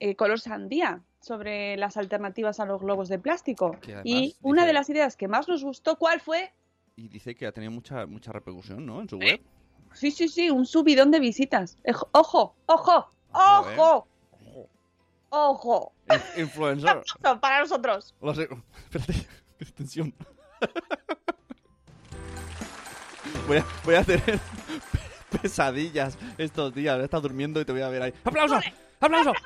[0.00, 3.76] eh, color sandía sobre las alternativas a los globos de plástico?
[4.04, 6.52] Y una dice- de las ideas que más nos gustó, ¿cuál fue?
[6.96, 9.00] Y dice que ha tenido mucha mucha repercusión, ¿no?
[9.00, 9.32] En su ¿Eh?
[9.32, 9.40] web.
[9.94, 11.78] Sí, sí, sí, un subidón de visitas.
[11.84, 13.76] Ejo- Ojo, ojo, Ojo, ¿eh?
[13.78, 14.06] ojo,
[15.30, 15.92] ojo.
[16.36, 17.02] In- Influencer.
[17.40, 18.14] Para nosotros.
[18.20, 18.48] Lo sé.
[18.92, 19.14] Espérate,
[19.58, 20.14] qué tensión.
[23.46, 24.38] Voy a, voy a tener
[25.40, 27.00] pesadillas estos días.
[27.00, 28.14] Estar durmiendo y te voy a ver ahí.
[28.24, 28.60] ¡Aplauso!
[29.00, 29.32] ¡Aplauso!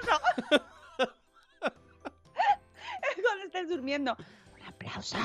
[3.22, 4.16] Cuando estés durmiendo.
[4.54, 5.16] Un aplauso.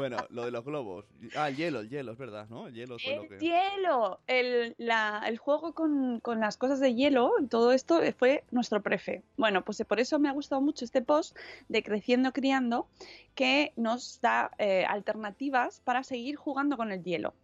[0.00, 1.04] Bueno, lo de los globos.
[1.36, 2.66] Ah, el hielo, el hielo, es verdad, ¿no?
[2.66, 3.38] El hielo fue lo El que...
[3.38, 8.82] hielo, el, la- el juego con, con las cosas de hielo, todo esto fue nuestro
[8.82, 9.22] prefe.
[9.36, 11.36] Bueno, pues por eso me ha gustado mucho este post
[11.68, 12.88] de Creciendo Criando,
[13.34, 17.34] que nos da eh, alternativas para seguir jugando con el hielo,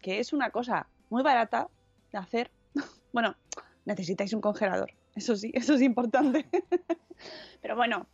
[0.00, 1.68] que es una cosa muy barata
[2.12, 2.50] de hacer.
[3.12, 3.36] bueno,
[3.84, 6.46] necesitáis un congelador, eso sí, eso es importante.
[7.62, 8.06] Pero bueno,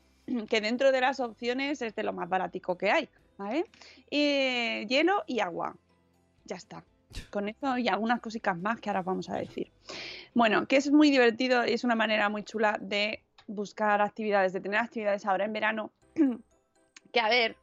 [0.48, 3.08] que dentro de las opciones es de lo más baratico que hay,
[3.42, 3.66] ¿vale?
[4.10, 5.76] Hielo y agua.
[6.44, 6.84] Ya está.
[7.30, 9.70] Con eso y algunas cositas más que ahora os vamos a decir.
[10.34, 14.60] Bueno, que es muy divertido y es una manera muy chula de buscar actividades, de
[14.60, 15.90] tener actividades ahora en verano.
[17.12, 17.56] que a ver,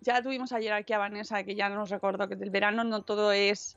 [0.00, 3.32] ya tuvimos ayer aquí a Vanessa que ya nos recordó que del verano no todo
[3.32, 3.76] es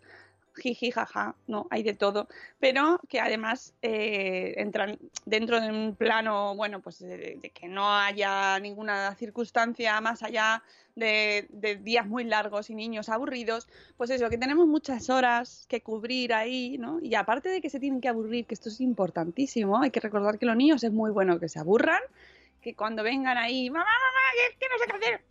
[0.58, 2.28] jiji, jaja, no, hay de todo,
[2.60, 8.60] pero que además eh, entran dentro de un plano, bueno, pues de, que no haya
[8.60, 10.64] ninguna circunstancia más allá
[10.96, 11.48] de,
[11.84, 16.78] días muy largos y niños aburridos, pues eso, que tenemos muchas horas que cubrir ahí,
[16.80, 17.00] ¿no?
[17.02, 20.40] Y aparte de que se tienen que aburrir, que esto es importantísimo, hay que recordar
[20.40, 22.02] que los niños es muy bueno que se aburran,
[22.62, 25.22] que cuando vengan ahí, mamá, mamá, que, que no sé qué hacer,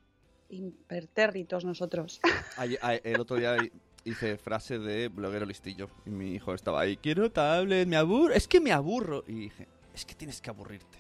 [0.48, 2.20] impertérritos nosotros.
[2.56, 3.56] Ayer- a- el otro día
[4.06, 8.48] hice frase de bloguero listillo y mi hijo estaba ahí, quiero tablet, me aburro, es
[8.48, 9.24] que me aburro.
[9.26, 10.96] Y dije, es que tienes que aburrirte.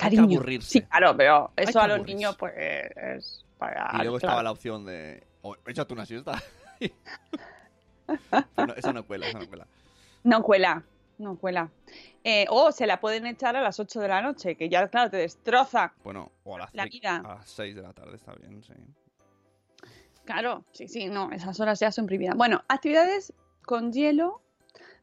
[0.00, 0.38] Hay que Cariño.
[0.38, 0.70] aburrirse.
[0.70, 2.14] Sí, claro, pero eso a los aburrirse.
[2.14, 3.90] niños pues es para...
[3.94, 4.32] Y luego claro.
[4.32, 6.40] estaba la opción de, oh, échate una siesta.
[8.56, 9.66] No, eso no cuela, eso no cuela.
[10.24, 10.82] No cuela,
[11.18, 11.70] no cuela.
[12.24, 15.10] Eh, o se la pueden echar a las 8 de la noche, que ya, claro,
[15.10, 15.92] te destroza.
[16.04, 17.16] Bueno, o a las, La vida.
[17.16, 18.72] a las 6 de la tarde está bien, sí.
[20.28, 22.36] Claro, sí, sí, no, esas horas ya son prohibidas.
[22.36, 23.32] Bueno, actividades
[23.64, 24.42] con hielo,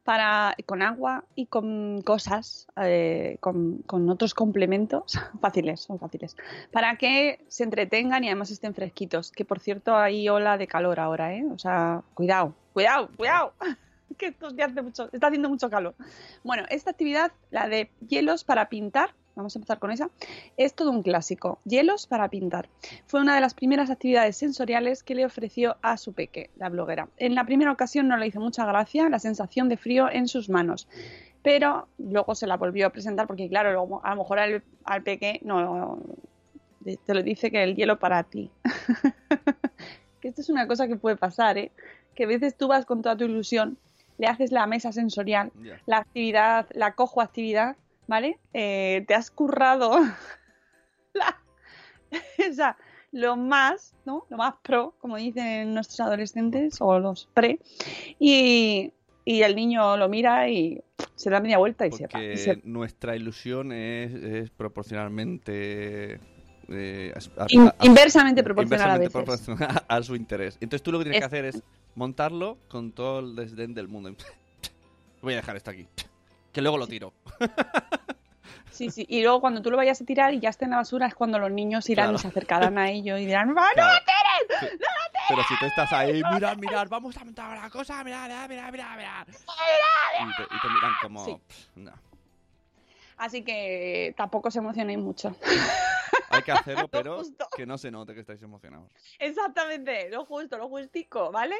[0.04, 6.36] para, con agua y con cosas, eh, con, con otros complementos, fáciles, son fáciles,
[6.70, 9.32] para que se entretengan y además estén fresquitos.
[9.32, 11.44] Que por cierto hay ola de calor ahora, ¿eh?
[11.52, 13.52] O sea, cuidado, cuidado, cuidado,
[14.16, 15.96] que esto ya hace mucho, está haciendo mucho calor.
[16.44, 20.10] Bueno, esta actividad, la de hielos para pintar, vamos a empezar con esa,
[20.56, 21.58] es todo un clásico.
[21.64, 22.68] Hielos para pintar.
[23.06, 27.08] Fue una de las primeras actividades sensoriales que le ofreció a su peque, la bloguera.
[27.18, 30.48] En la primera ocasión no le hizo mucha gracia la sensación de frío en sus
[30.48, 30.88] manos,
[31.42, 35.02] pero luego se la volvió a presentar porque, claro, luego, a lo mejor al, al
[35.02, 36.00] peque no
[36.94, 38.50] te lo dice que el hielo para ti.
[40.20, 41.72] que esto es una cosa que puede pasar, ¿eh?
[42.14, 43.76] Que a veces tú vas con toda tu ilusión,
[44.18, 45.52] le haces la mesa sensorial,
[45.84, 47.76] la actividad, la cojo actividad,
[48.06, 48.38] ¿vale?
[48.52, 49.98] Eh, te has currado
[51.14, 52.76] la-
[53.12, 54.26] lo más, ¿no?
[54.28, 57.60] Lo más pro, como dicen nuestros adolescentes o los pre,
[58.18, 58.92] y,
[59.24, 60.82] y el niño lo mira y
[61.14, 62.08] se da media vuelta y se va.
[62.08, 66.20] y Porque se- nuestra ilusión es, es proporcionalmente...
[66.68, 69.46] eh, a- a- in- a- inversamente proporcional a inversamente veces.
[69.46, 70.58] proporcional a su interés.
[70.60, 71.62] Entonces tú lo que tienes que hacer es
[71.94, 74.10] montarlo con todo el desdén del mundo.
[75.22, 75.86] Voy a dejar esto aquí.
[76.56, 77.12] Que luego lo tiro.
[78.70, 79.04] Sí, sí.
[79.10, 81.14] Y luego cuando tú lo vayas a tirar y ya esté en la basura es
[81.14, 82.16] cuando los niños irán Claro.
[82.16, 83.72] y se acercarán a ello y dirán, ¡Ah, no!
[83.74, 83.92] Claro.
[84.60, 84.66] Sí.
[85.28, 88.72] Pero si tú estás ahí, mirad, mirad, vamos a montar la cosa, mirad, mirad, mirad,
[88.72, 89.26] mirad, mirad.
[89.28, 91.24] Y te, y te miran como...
[91.26, 91.36] Sí.
[91.46, 91.92] "Pff, no".
[93.16, 95.34] Así que tampoco se emocionéis mucho.
[96.28, 97.22] Hay que hacerlo, pero
[97.56, 98.90] que no se note que estáis emocionados.
[99.18, 101.56] Exactamente, lo justo, lo justico, ¿vale?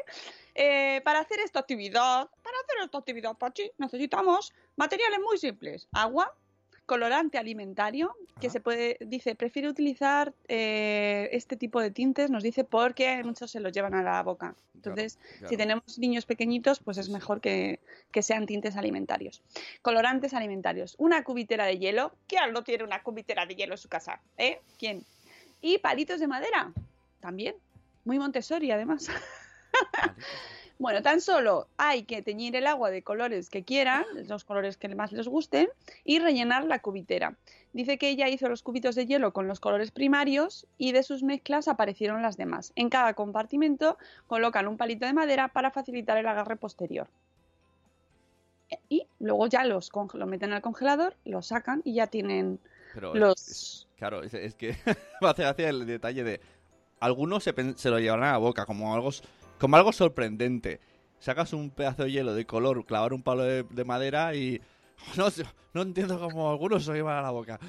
[0.54, 5.88] Eh, para hacer esta actividad, para hacer esta actividad, Pachi, necesitamos materiales muy simples.
[5.92, 6.34] Agua,
[6.86, 8.52] colorante alimentario, que Ajá.
[8.52, 13.60] se puede, dice, prefiere utilizar eh, este tipo de tintes, nos dice, porque muchos se
[13.60, 14.54] los llevan a la boca.
[14.74, 17.80] Entonces, Claro, si tenemos niños pequeñitos, pues es mejor que,
[18.12, 19.42] que sean tintes alimentarios.
[19.82, 20.94] Colorantes alimentarios.
[20.98, 22.12] Una cubitera de hielo.
[22.28, 24.20] ¿Quién no tiene una cubitera de hielo en su casa?
[24.38, 24.60] ¿Eh?
[24.78, 25.04] ¿Quién?
[25.60, 26.72] Y palitos de madera.
[27.20, 27.56] También.
[28.04, 29.08] Muy Montessori, además.
[30.78, 34.94] Bueno, tan solo hay que teñir el agua de colores que quieran, los colores que
[34.94, 35.68] más les gusten,
[36.04, 37.34] y rellenar la cubitera.
[37.72, 41.22] Dice que ella hizo los cubitos de hielo con los colores primarios y de sus
[41.22, 42.72] mezclas aparecieron las demás.
[42.76, 43.96] En cada compartimento
[44.26, 47.08] colocan un palito de madera para facilitar el agarre posterior.
[48.88, 49.90] Y luego ya los
[50.26, 52.58] meten al congelador, lo sacan y ya tienen
[52.94, 53.48] Pero los...
[53.48, 54.76] es- claro, es, es que
[55.22, 56.40] me hace gracia el detalle de...
[56.98, 59.10] Algunos se, se lo llevarán a la boca como algo,
[59.58, 60.80] como algo sorprendente.
[61.18, 64.60] Sacas un pedazo de hielo de color, clavar un palo de, de madera y...
[65.16, 65.26] No,
[65.74, 67.60] no entiendo cómo algunos se llevan a la boca.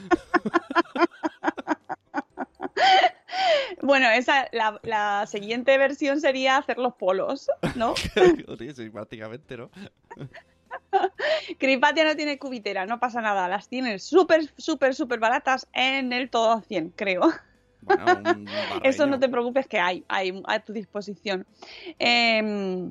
[3.82, 7.94] Bueno, esa, la, la siguiente versión sería hacer los polos, ¿no?
[8.76, 9.70] Sí, prácticamente, ¿no?
[11.60, 13.48] Cripatia no tiene cubitera, no pasa nada.
[13.48, 17.32] Las tienes súper, súper, súper baratas en el todo a 100, creo.
[17.82, 18.06] Bueno,
[18.36, 18.48] un
[18.84, 21.46] Eso no te preocupes que hay, hay a tu disposición.
[22.00, 22.90] Eh,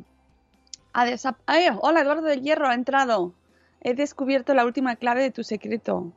[0.92, 3.34] Ay, hola, Eduardo del Hierro, ha entrado.
[3.82, 6.12] He descubierto la última clave de tu secreto.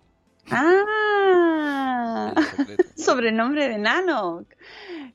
[0.52, 2.84] Ah, secreto.
[2.98, 4.46] sobrenombre de Nano.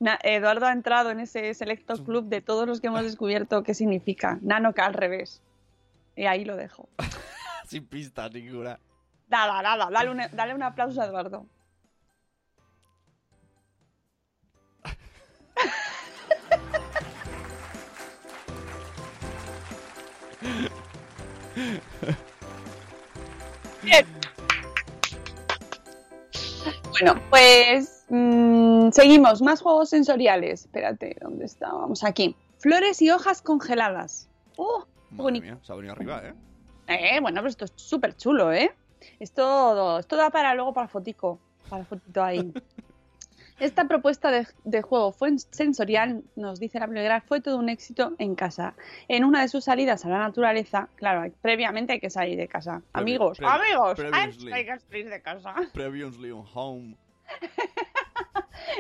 [0.01, 3.75] Na- Eduardo ha entrado en ese selecto club de todos los que hemos descubierto qué
[3.75, 4.39] significa.
[4.43, 5.43] Nano que al revés.
[6.17, 6.89] Y ahí lo dejo.
[7.67, 8.79] Sin pista ninguna.
[9.29, 11.47] Nada, nada, dale dale un aplauso a Eduardo.
[23.83, 24.07] Bien.
[26.91, 29.43] Bueno, pues mm, seguimos.
[29.43, 30.63] Más juegos sensoriales.
[30.63, 32.05] Espérate, ¿dónde estábamos?
[32.05, 32.37] Aquí.
[32.59, 34.29] Flores y hojas congeladas.
[34.57, 34.87] ¡Oh!
[35.11, 35.45] Madre bonito.
[35.45, 36.35] mía, se ha venido arriba, ¿eh?
[36.87, 38.75] Eh, bueno, pero esto es súper chulo, ¿eh?
[39.21, 41.39] Esto, esto da para luego para fotico,
[41.69, 42.53] para fotito ahí.
[43.61, 48.15] Esta propuesta de, de juego fue sensorial, nos dice la bloguera, fue todo un éxito
[48.19, 48.75] en casa.
[49.09, 52.79] En una de sus salidas a la naturaleza, claro, previamente hay que salir de casa.
[52.93, 53.99] Previ- amigos, previ- amigos,
[54.53, 55.55] hay, que salir de casa.
[55.73, 56.97] Previously on home.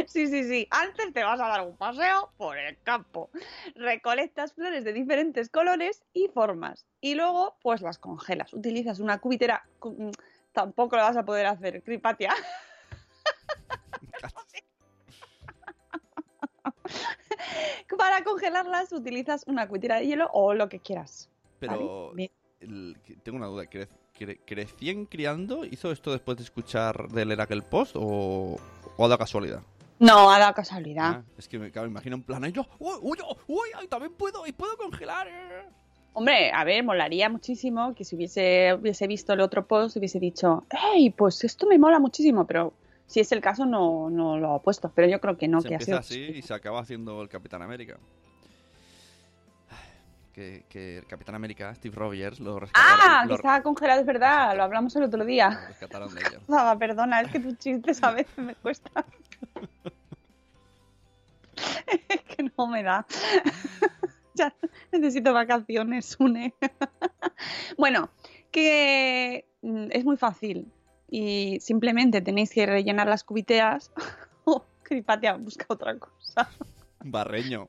[0.06, 0.66] Sí, sí, sí.
[0.70, 3.30] Antes te vas a dar un paseo por el campo.
[3.74, 6.84] Recolectas flores de diferentes colores y formas.
[7.00, 8.52] Y luego, pues las congelas.
[8.54, 9.64] Utilizas una cubitera.
[9.78, 10.10] cu- mm,
[10.52, 12.32] Tampoco lo vas a poder hacer, Cripatia.
[17.98, 21.28] Para congelarlas utilizas una cubitera de hielo o lo que quieras.
[21.58, 22.12] Pero
[23.22, 23.64] tengo una duda.
[23.64, 25.64] ¿cre- cre- ¿Crecien criando?
[25.64, 28.56] ¿Hizo esto después de escuchar de leer aquel post o,
[28.96, 29.62] o ha dado casualidad?
[29.98, 31.20] No, ha dado casualidad.
[31.20, 33.18] Ah, es que me, claro, imagino en plan, "Ay, yo, uy, uy,
[33.80, 35.28] uy, también puedo, y puedo congelar.
[35.28, 35.62] eh".
[36.14, 40.64] Hombre, a ver, molaría muchísimo que si hubiese, hubiese visto el otro post hubiese dicho,
[40.70, 42.72] hey, pues esto me mola muchísimo, pero
[43.06, 44.90] si es el caso no, no lo ha puesto.
[44.94, 47.20] Pero yo creo que no, se que ha sido empieza así y se acaba haciendo
[47.22, 47.98] el Capitán América.
[50.32, 54.06] Que, que el Capitán América, Steve Rogers, lo rescataron, Ah, que lo, estaba congelado, es
[54.06, 55.48] verdad, lo hablamos el otro lo día.
[55.68, 56.42] rescataron de ellos.
[56.76, 59.04] Perdona, es que tus chistes a veces me cuesta.
[62.08, 63.06] es que no me da.
[64.34, 64.54] ya
[64.92, 66.54] necesito vacaciones, une.
[67.78, 68.10] bueno,
[68.50, 70.70] que mm, es muy fácil
[71.16, 73.92] y simplemente tenéis que rellenar las cubiteas.
[74.44, 76.50] oh, Cripatia, busca otra cosa.
[77.04, 77.68] Barreño.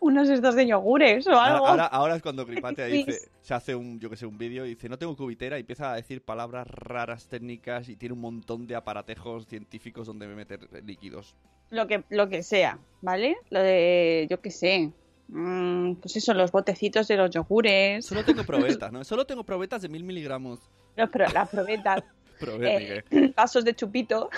[0.00, 1.66] Unos estos de yogures o algo.
[1.66, 4.74] ahora, ahora es cuando Cripatia dice, se hace un, yo que sé, un vídeo y
[4.74, 8.66] dice, no tengo cubitera y empieza a decir palabras raras técnicas y tiene un montón
[8.66, 11.34] de aparatejos científicos donde meter líquidos.
[11.70, 13.38] Lo que, lo que sea, ¿vale?
[13.48, 14.92] Lo de, yo qué sé.
[15.28, 19.02] mm, pues eso, los botecitos de los yogures, Solo tengo probetas, ¿no?
[19.02, 20.60] Solo tengo probetas de mil miligramos.
[21.00, 22.02] Los pro- las probetas,
[22.38, 24.30] Probé, Eh, vasos de chupito.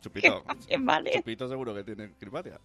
[0.00, 0.44] Chupito.
[0.80, 1.12] vale.
[1.14, 2.58] Chupito seguro que tiene Cripatia.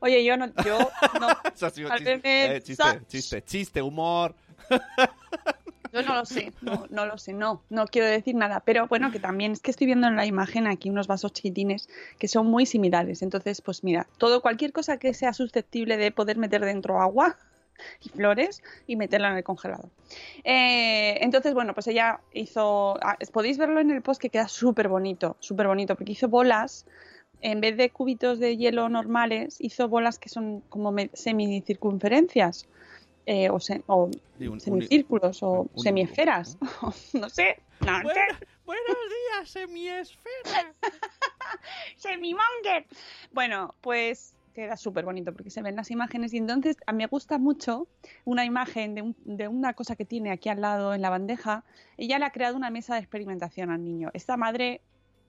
[0.00, 0.78] Oye, yo no, yo
[1.20, 2.20] no, Eso ha sido Tal chiste.
[2.22, 4.34] me Eh, chiste, chiste, chiste, humor.
[5.92, 9.12] yo no lo sé, no, no lo sé, no, no quiero decir nada, pero bueno,
[9.12, 11.88] que también es que estoy viendo en la imagen aquí unos vasos chiquitines
[12.18, 16.38] que son muy similares, entonces pues mira, todo, cualquier cosa que sea susceptible de poder
[16.38, 17.36] meter dentro agua
[18.02, 19.88] y flores y meterla en el congelador.
[20.44, 24.88] Eh, entonces, bueno, pues ella hizo, ah, podéis verlo en el post que queda súper
[24.88, 26.86] bonito, súper bonito, porque hizo bolas,
[27.40, 32.66] en vez de cubitos de hielo normales, hizo bolas que son como semicircunferencias.
[33.24, 34.10] eh, o, se- o
[34.40, 36.58] un- semicírculos o un- semiesferas.
[37.12, 37.60] no sé.
[37.80, 38.46] No, Buena- ¿qué?
[38.66, 40.72] buenos días, semiesfera.
[41.96, 42.86] Semimonger.
[43.32, 47.06] Bueno, pues queda súper bonito porque se ven las imágenes y entonces a mí me
[47.06, 47.88] gusta mucho
[48.24, 51.64] una imagen de, un- de una cosa que tiene aquí al lado en la bandeja.
[51.96, 54.10] Ella le ha creado una mesa de experimentación al niño.
[54.14, 54.80] Esta madre,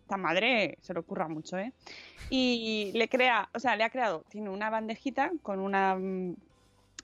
[0.01, 1.73] esta madre se le ocurra mucho, ¿eh?
[2.29, 6.35] Y le crea, o sea, le ha creado, tiene una bandejita con una mm,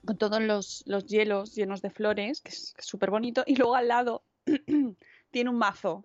[0.06, 3.88] con todos los, los hielos llenos de flores, que es súper bonito, y luego al
[3.88, 4.22] lado
[5.30, 6.04] tiene un mazo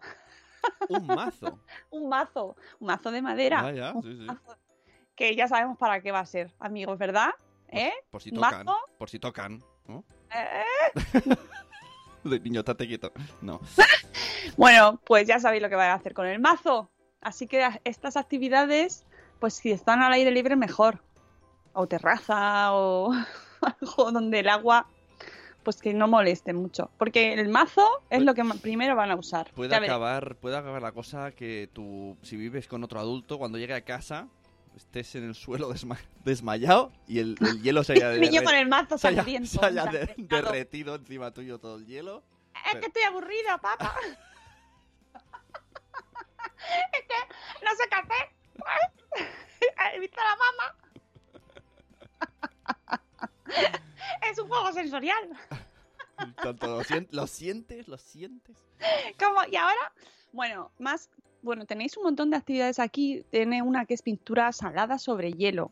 [0.90, 1.60] Un mazo.
[1.92, 3.68] un mazo, un mazo de madera.
[3.68, 4.26] Ah, ya, sí, sí.
[4.26, 4.58] mazo
[5.16, 7.30] que ya sabemos para qué va a ser, amigos, ¿verdad?
[7.70, 7.94] ¿Eh?
[8.12, 8.66] Por si ¿Un tocan.
[8.66, 8.78] mazo?
[8.98, 9.64] Por si tocan.
[9.88, 10.04] ¿no?
[10.34, 10.66] ¿Eh?
[12.24, 13.12] De niño, estate quieto.
[13.42, 13.60] No.
[14.58, 16.90] Bueno, pues ya sabéis lo que va a hacer con el mazo.
[17.20, 19.04] Así que estas actividades,
[19.40, 21.02] pues si están al aire libre, mejor.
[21.74, 23.12] O terraza o
[23.62, 24.88] algo donde el agua,
[25.64, 26.92] pues que no moleste mucho.
[27.00, 29.52] Porque el mazo es Pues- lo que primero van a usar.
[29.56, 33.58] Puede Ya acabar, puede acabar la cosa que tú, si vives con otro adulto, cuando
[33.58, 34.28] llegue a casa,
[34.76, 38.46] estés en el suelo desma- desmayado y el, el hielo se haya, El niño derre-
[38.46, 39.50] con el mazo se haya- sangriento.
[39.50, 40.42] se haya de- ensangrentado.
[40.44, 42.24] derretido encima tuyo todo el hielo.
[42.74, 43.96] Es que estoy aburrido, papá.
[46.94, 48.30] es que no sé qué hacer.
[49.96, 50.76] He visto a la mamá.
[54.30, 55.30] es un juego sensorial.
[56.42, 58.58] Tanto lo, sien- lo sientes, lo sientes.
[59.20, 59.42] ¿Cómo?
[59.52, 59.94] Y ahora,
[60.32, 61.10] bueno, más,
[61.46, 63.24] bueno, tenéis un montón de actividades aquí.
[63.30, 65.72] Tiene una que es pintura salada sobre hielo,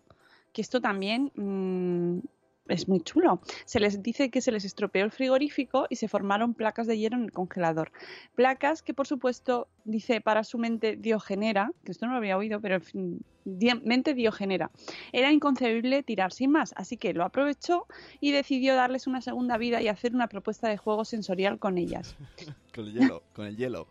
[0.54, 2.20] que esto también mm,
[2.68, 3.42] es muy chulo.
[3.66, 7.18] Se les dice que se les estropeó el frigorífico y se formaron placas de hielo
[7.18, 7.92] en el congelador.
[8.36, 12.62] Placas que, por supuesto, dice para su mente diogenera, que esto no lo había oído,
[12.62, 13.26] pero en fin,
[13.84, 14.72] mente diogenera.
[15.12, 17.88] Era inconcebible tirar sin más, así que lo aprovechó
[18.22, 22.16] y decidió darles una segunda vida y hacer una propuesta de juego sensorial con ellas.
[22.74, 23.88] Con el hielo, con el hielo.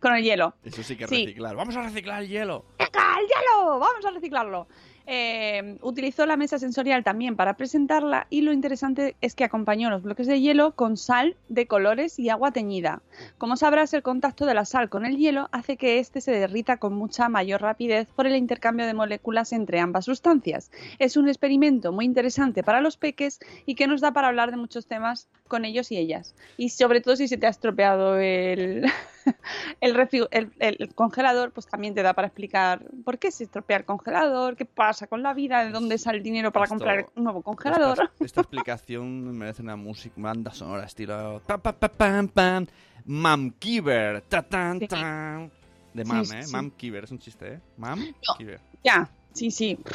[0.00, 0.54] Con el hielo.
[0.64, 1.24] Eso sí que es Sí.
[1.26, 1.54] reciclar.
[1.56, 2.64] Vamos a reciclar el hielo.
[2.78, 3.78] ¡Reciclar el hielo!
[3.78, 4.68] ¡Vamos a reciclarlo!
[5.06, 10.02] Eh, utilizó la mesa sensorial también para presentarla y lo interesante es que acompañó los
[10.02, 13.02] bloques de hielo con sal de colores y agua teñida.
[13.38, 16.76] Como sabrás, el contacto de la sal con el hielo hace que éste se derrita
[16.76, 20.70] con mucha mayor rapidez por el intercambio de moléculas entre ambas sustancias.
[20.98, 24.56] Es un experimento muy interesante para los peques y que nos da para hablar de
[24.56, 26.34] muchos temas con ellos y ellas.
[26.56, 28.86] Y sobre todo si se te ha estropeado el,
[30.94, 34.91] congelador, pues también te da para explicar por qué se estropea el congelador, qué pasa
[35.08, 37.98] con la vida, de dónde sale el dinero para Esto- comprar un nuevo congelador.
[38.02, 41.40] Esta, esta explicación merece una música, banda sonora estilo.
[41.46, 42.66] Pa, pa, pa, pam, pam,
[43.04, 44.20] Mam Kiver.
[44.22, 45.50] Ta, tan, tan.
[45.92, 46.42] De Mam, Sí, ¿eh?
[46.44, 46.52] sí.
[46.52, 47.60] Mam Kiver, es un chiste, ¿eh?
[47.76, 48.34] Mam No.
[48.38, 48.60] Kiver.
[48.84, 49.78] Ya, sí, sí.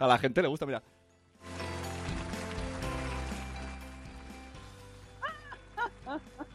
[0.00, 0.82] A la gente le gusta, mira.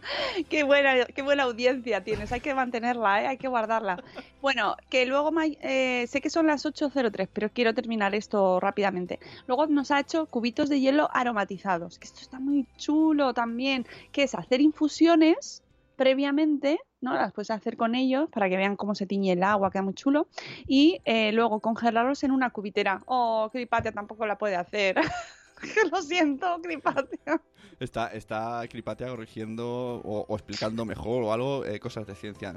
[0.50, 3.28] Qué buena, qué buena audiencia tienes, hay que mantenerla, ¿eh?
[3.28, 4.02] hay que guardarla.
[4.42, 9.20] Bueno, que luego eh, sé que son las 8.03, pero quiero terminar esto rápidamente.
[9.48, 14.24] Luego nos ha hecho cubitos de hielo aromatizados, que esto está muy chulo también, que
[14.24, 15.62] es hacer infusiones
[15.98, 17.14] previamente, ¿no?
[17.16, 19.94] Las puedes hacer con ellos para que vean cómo se tiñe el agua, queda muy
[19.94, 20.28] chulo,
[20.66, 23.02] y eh, luego congelarlos en una cubitera.
[23.08, 24.96] Oh, Cripatia tampoco la puede hacer.
[25.92, 27.42] Lo siento, Cripatia.
[27.80, 32.56] Está, está Cripatia corrigiendo o, o explicando mejor o algo eh, cosas de ciencia.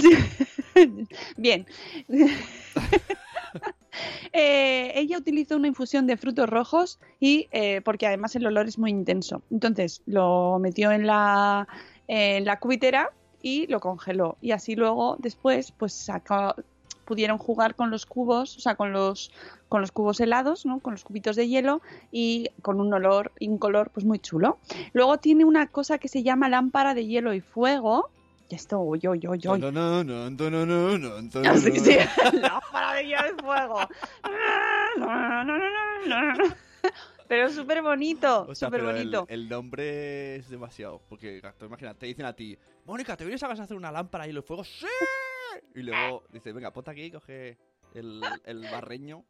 [0.00, 1.06] Sí.
[1.36, 1.66] Bien.
[4.32, 8.78] Eh, ella utilizó una infusión de frutos rojos y eh, porque además el olor es
[8.78, 9.42] muy intenso.
[9.50, 11.66] Entonces lo metió en la,
[12.06, 13.10] en la cubitera
[13.42, 14.36] y lo congeló.
[14.40, 16.54] Y así luego, después, pues sacó-
[17.08, 19.32] pudieron jugar con los cubos, o sea, con los,
[19.70, 20.80] con los cubos helados, ¿no?
[20.80, 21.80] Con los cubitos de hielo
[22.12, 24.58] y con un olor y un color pues muy chulo.
[24.92, 28.10] Luego tiene una cosa que se llama lámpara de hielo y fuego.
[28.50, 31.58] Y esto, yo, yo, yo, No, no, no, no, no, no, no, no, ya no.
[31.60, 31.96] sí.
[32.34, 33.78] Lámpara de hielo y fuego.
[37.28, 39.26] Pero es súper bonito, O sea, súper pero el, bonito.
[39.28, 41.00] el nombre es demasiado.
[41.08, 42.56] Porque, imagina, te dicen a ti,
[42.86, 44.68] Mónica, ¿te vienes a casa a hacer una lámpara y los fuegos?
[44.80, 44.86] ¡Sí!
[45.74, 47.58] Y luego dices, venga, ponte aquí y coge
[47.94, 49.24] el, el barreño.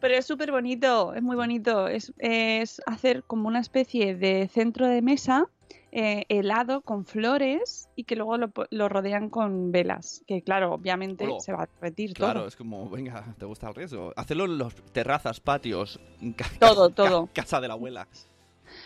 [0.00, 1.88] Pero es súper bonito, es muy bonito.
[1.88, 5.48] Es, es hacer como una especie de centro de mesa
[5.90, 10.22] eh, helado con flores y que luego lo, lo rodean con velas.
[10.26, 12.48] Que claro, obviamente se va a repetir Claro, todo.
[12.48, 14.12] es como, venga, ¿te gusta el riesgo?
[14.16, 15.98] Hacerlo en los terrazas, patios,
[16.36, 17.28] ca- Todo, ca- todo.
[17.32, 18.06] casa de la abuela.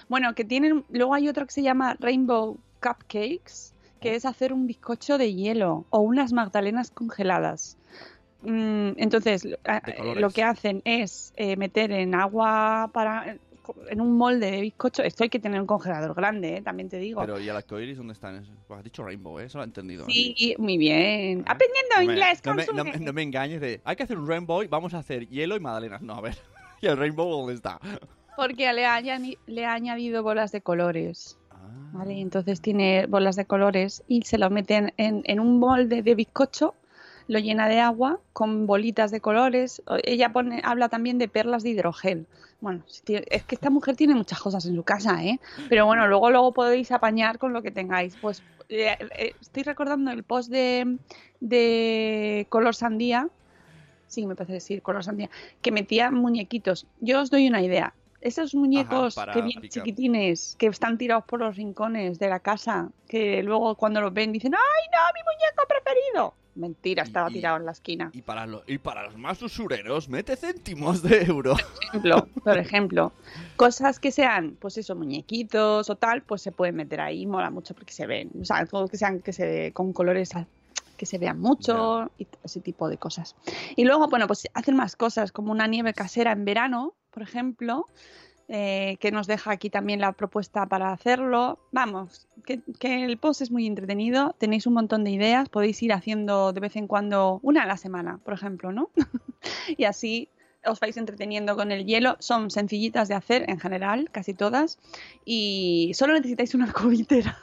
[0.08, 0.84] Bueno, que tienen.
[0.90, 3.74] Luego hay otro que se llama Rainbow Cupcakes.
[4.00, 7.76] Que es hacer un bizcocho de hielo o unas magdalenas congeladas.
[8.42, 9.58] Mm, entonces, lo-
[9.96, 10.20] colores.
[10.22, 13.36] lo que hacen es eh, meter en agua para.
[13.88, 15.02] En un molde de bizcocho.
[15.02, 17.20] Esto hay que tener un congelador grande, eh, también te digo.
[17.20, 18.44] Pero, ¿y el arcoiris dónde están?
[18.66, 19.44] Pues has dicho Rainbow, ¿eh?
[19.44, 20.06] Eso lo he entendido.
[20.06, 21.40] Sí, muy bien.
[21.40, 21.44] ¿Eh?
[21.46, 24.62] Aprendiendo No inglés, me, no, me- no me engañes de, hay que hacer un Rainbow
[24.62, 26.02] y vamos a hacer hielo y magdalenas.
[26.02, 26.36] No, a ver.
[26.80, 27.78] ¿Y el Rainbow dónde está?
[28.34, 31.38] Porque le ha añadido bolas de colores.
[31.62, 31.90] Ah.
[31.92, 32.14] ¿vale?
[32.14, 36.14] Y Entonces tiene bolas de colores y se lo meten en, en un molde de
[36.14, 36.74] bizcocho,
[37.28, 39.82] lo llena de agua con bolitas de colores.
[40.02, 42.26] Ella pone, habla también de perlas de hidrogel.
[42.60, 45.38] Bueno, es que esta mujer tiene muchas cosas en su casa, ¿eh?
[45.68, 48.16] Pero bueno, luego, luego podéis apañar con lo que tengáis.
[48.20, 50.98] Pues eh, eh, estoy recordando el post de,
[51.40, 53.28] de color sandía.
[54.08, 55.30] Sí, me parece decir color sandía.
[55.62, 56.86] Que metía muñequitos.
[57.00, 57.94] Yo os doy una idea.
[58.20, 63.42] Esos muñecos que vienen chiquitines, que están tirados por los rincones de la casa, que
[63.42, 66.34] luego cuando los ven dicen, ¡ay no, mi muñeco preferido!
[66.54, 68.10] Mentira, estaba y- tirado en la esquina.
[68.12, 71.54] Y para, lo- y para los más usureros, mete céntimos de euro.
[71.88, 73.12] ejemplo, por ejemplo,
[73.56, 77.74] cosas que sean, pues eso, muñequitos o tal, pues se pueden meter ahí, mola mucho
[77.74, 80.30] porque se ven, o sea, todo que sean que se con colores
[80.96, 83.34] que se vean mucho y ese tipo de cosas.
[83.76, 87.86] Y luego, bueno, pues hacen más cosas, como una nieve casera en verano, por ejemplo,
[88.48, 91.58] eh, que nos deja aquí también la propuesta para hacerlo.
[91.72, 95.92] Vamos, que, que el post es muy entretenido, tenéis un montón de ideas, podéis ir
[95.92, 98.90] haciendo de vez en cuando una a la semana, por ejemplo, ¿no?
[99.76, 100.28] y así
[100.64, 102.16] os vais entreteniendo con el hielo.
[102.18, 104.78] Son sencillitas de hacer en general, casi todas,
[105.24, 107.38] y solo necesitáis una cubitera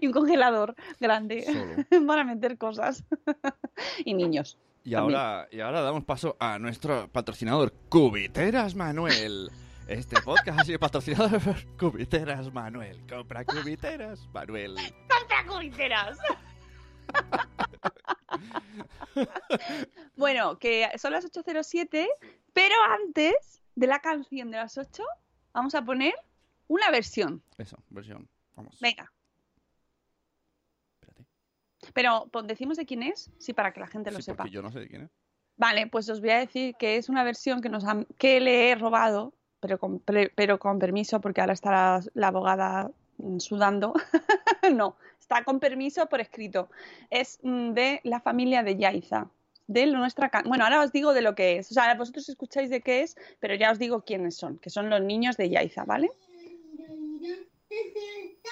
[0.00, 2.06] y un congelador grande Solo.
[2.06, 3.04] para meter cosas
[4.04, 4.58] y niños.
[4.82, 9.50] Y ahora, y ahora damos paso a nuestro patrocinador, Cubiteras Manuel.
[9.86, 12.98] Este podcast ha sido patrocinado por Cubiteras Manuel.
[13.06, 14.76] Compra Cubiteras Manuel.
[15.08, 16.18] ¡Compra cubiteras!
[20.16, 22.06] bueno, que son las 8.07,
[22.52, 22.74] pero
[23.04, 25.02] antes de la canción de las 8,
[25.52, 26.14] vamos a poner
[26.68, 27.42] una versión.
[27.58, 28.28] Eso, versión.
[28.54, 28.78] Vamos.
[28.80, 29.12] Venga.
[31.94, 34.44] Pero pues, decimos de quién es, sí, para que la gente lo Sí, sepa.
[34.44, 35.10] porque yo no sé de quién es.
[35.56, 38.70] Vale, pues os voy a decir que es una versión que, nos han- que le
[38.70, 43.38] he robado, pero con, pre- pero con permiso, porque ahora está la, la abogada mm,
[43.40, 43.92] sudando.
[44.74, 46.70] no, está con permiso por escrito.
[47.10, 49.28] Es mm, de la familia de Yaiza.
[49.66, 51.70] De nuestra Bueno, ahora os digo de lo que es.
[51.70, 54.88] O sea, vosotros escucháis de qué es, pero ya os digo quiénes son, que son
[54.90, 56.10] los niños de Yaiza, ¿vale?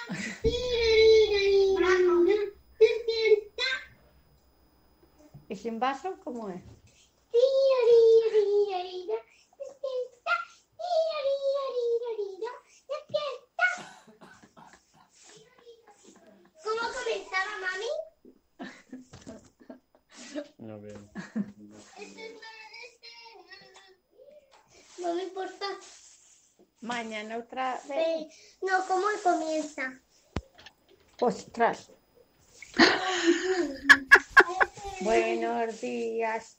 [5.49, 6.63] ¿Y sin vaso cómo es?
[16.63, 17.87] ¿Cómo comenzaba, mami?
[24.99, 25.79] Mami, por favor.
[26.83, 28.27] Mañana otra vez.
[28.61, 29.99] No, ¿cómo comienza?
[31.21, 31.91] Ostras.
[35.01, 36.59] Buenos días.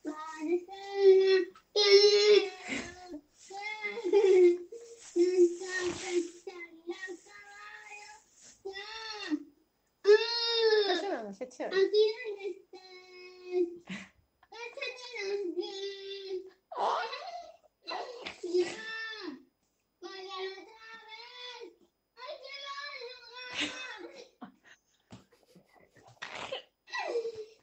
[10.90, 11.64] Eso no hemos hecho.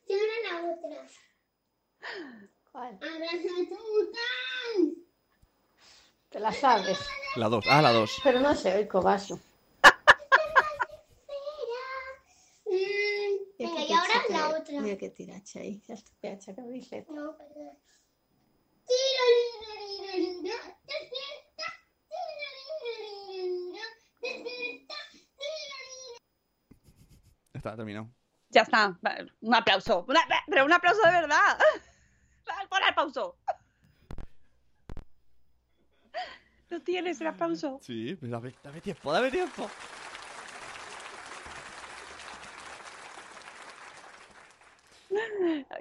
[0.09, 1.11] Y ahora la otra.
[2.73, 2.95] ¿Cuál?
[2.95, 4.95] Abraza tu can.
[6.29, 6.99] Te la sabes.
[7.37, 7.65] La 2.
[7.69, 8.21] Ah, la 2.
[8.23, 9.41] Pero no sé, oigo vaso.
[13.59, 14.81] Venga, y ahora la otra.
[14.81, 15.81] Mira que tiracha ahí.
[15.87, 17.07] Ya está peacha que dice.
[17.09, 17.79] No, perdón.
[27.55, 28.11] Está terminado.
[28.51, 28.99] Ya está.
[29.41, 30.05] Un aplauso.
[30.09, 31.59] Una- pero un aplauso de verdad.
[32.71, 33.37] Pon el aplauso.
[36.71, 37.79] ¿No tienes el aplauso?
[37.83, 39.71] Sí, dame, dame tiempo, dame tiempo.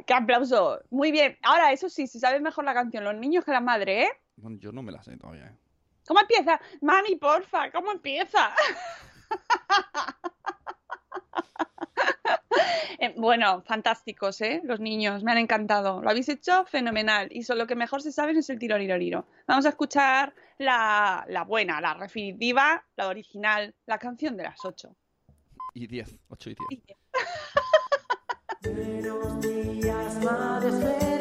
[0.05, 0.79] ¡Qué aplauso!
[0.91, 1.37] Muy bien.
[1.41, 4.11] Ahora, eso sí, si sabes mejor la canción, los niños que la madre, ¿eh?
[4.37, 5.47] Bueno, yo no me la sé todavía.
[5.47, 5.57] ¿eh?
[6.07, 6.59] ¿Cómo empieza?
[6.81, 8.53] Mami, porfa, ¿cómo empieza?
[12.97, 14.61] Eh, bueno, fantásticos, ¿eh?
[14.63, 16.01] Los niños, me han encantado.
[16.01, 17.27] Lo habéis hecho fenomenal.
[17.29, 19.25] Y solo que mejor se saben es el tiroriroriro.
[19.47, 24.95] Vamos a escuchar la, la buena, la definitiva, la original, la canción de las 8.
[25.73, 26.71] Y 10, 8 y 10.
[26.71, 26.83] Y
[29.81, 31.11] 10.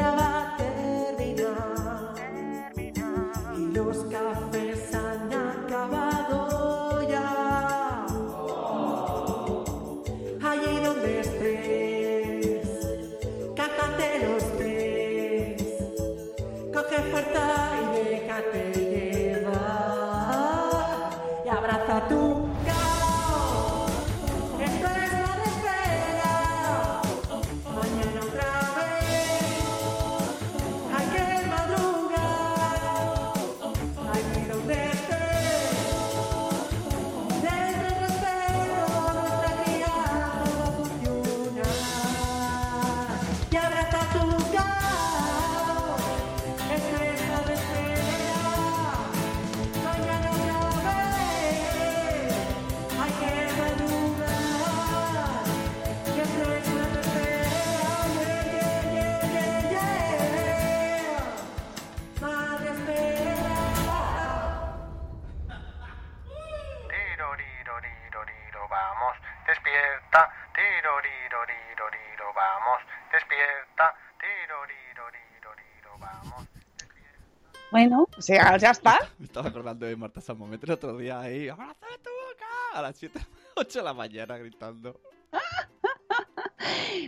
[78.24, 78.98] sea, ya está.
[79.18, 81.48] Me estaba acordando de Marta Samomet el otro día ahí.
[81.48, 82.46] ¡Abraza tu boca!
[82.78, 83.20] A las 7,
[83.56, 85.00] 8 de la mañana gritando.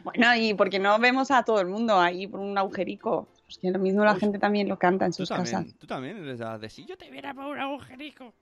[0.04, 3.28] Bueno, y porque no vemos a todo el mundo ahí por un agujerico.
[3.46, 5.64] Pues que lo mismo la Uy, gente también lo canta en sus casas.
[5.78, 8.34] tú también eres la de si yo te viera por un agujerico.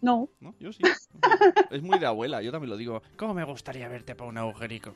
[0.00, 0.54] No, ¿No?
[0.58, 0.82] Yo sí.
[1.70, 3.02] es muy de abuela, yo también lo digo.
[3.16, 4.94] ¿Cómo me gustaría verte por un agujerico?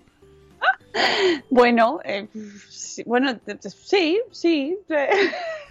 [1.51, 2.29] Bueno, eh,
[2.69, 4.79] sí, bueno, t- sí, sí.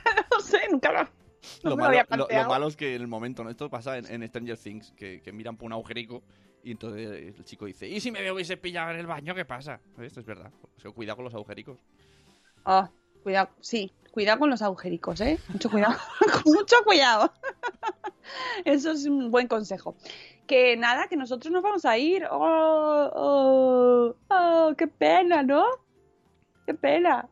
[0.32, 2.50] no sé, nunca lo, no Lo malo, había lo- lo planteado.
[2.50, 3.50] malo es que en el momento, ¿no?
[3.50, 6.24] Esto pasa en, en Stranger Things, que, que miran por un agujerico
[6.64, 9.80] y entonces el chico dice, ¿y si me hubiese pillado en el baño, qué pasa?
[10.00, 10.52] Esto es verdad.
[10.78, 11.80] O sea, cuidado con los agujericos.
[12.66, 12.90] Ah,
[13.22, 15.38] cuidado, sí, cuidado con los agujericos, ¿eh?
[15.50, 15.96] Mucho cuidado,
[16.46, 17.32] mucho cuidado.
[18.66, 19.96] Eso es un buen consejo.
[20.48, 22.26] Que nada, que nosotros nos vamos a ir.
[22.32, 25.66] Oh, oh, oh, qué pena, ¿no?
[26.66, 27.30] Qué pena.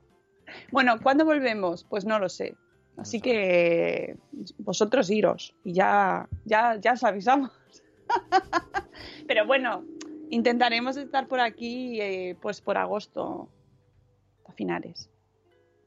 [0.71, 1.83] Bueno, ¿cuándo volvemos?
[1.83, 2.55] Pues no lo sé.
[2.97, 4.17] Así que
[4.59, 7.51] vosotros iros y ya, ya, ya os avisamos.
[9.27, 9.83] Pero bueno,
[10.29, 13.49] intentaremos estar por aquí eh, pues por agosto
[14.45, 15.09] a finales.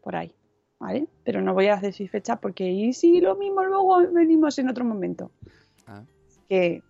[0.02, 0.34] Por ahí.
[0.78, 1.08] ¿Vale?
[1.24, 4.84] Pero no voy a decir fecha porque y si lo mismo luego venimos en otro
[4.84, 5.30] momento.
[5.86, 6.02] Ah.
[6.48, 6.82] Que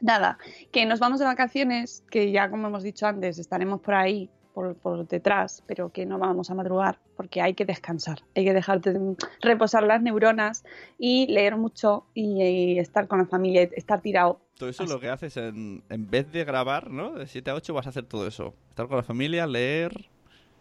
[0.00, 0.38] nada,
[0.70, 4.74] que nos vamos de vacaciones, que ya como hemos dicho antes, estaremos por ahí, por,
[4.76, 8.80] por detrás, pero que no vamos a madrugar porque hay que descansar, hay que dejar
[8.80, 10.64] de reposar las neuronas
[10.98, 14.40] y leer mucho y, y estar con la familia, estar tirado.
[14.58, 17.12] Todo eso es lo que haces en, en vez de grabar, ¿no?
[17.12, 18.54] De 7 a 8 vas a hacer todo eso.
[18.68, 20.08] Estar con la familia, leer...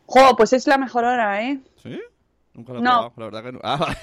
[0.06, 0.36] ¡Jo!
[0.38, 1.60] Pues es la mejor hora, ¿eh?
[1.84, 2.00] ¿Sí?
[2.54, 3.12] Nunca lo he No.
[3.14, 3.60] probado, la verdad que no.
[3.64, 3.96] Ah,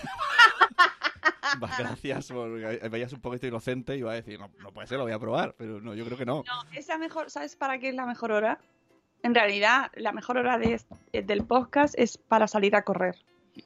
[1.79, 5.05] gracias, porque veías un poquito inocente y iba a decir, no, no puede ser, lo
[5.05, 6.45] voy a probar, pero no, yo creo que no.
[6.47, 8.59] No, es la mejor, ¿sabes para qué es la mejor hora?
[9.23, 13.17] En realidad, la mejor hora de, est- del podcast es para salir a correr.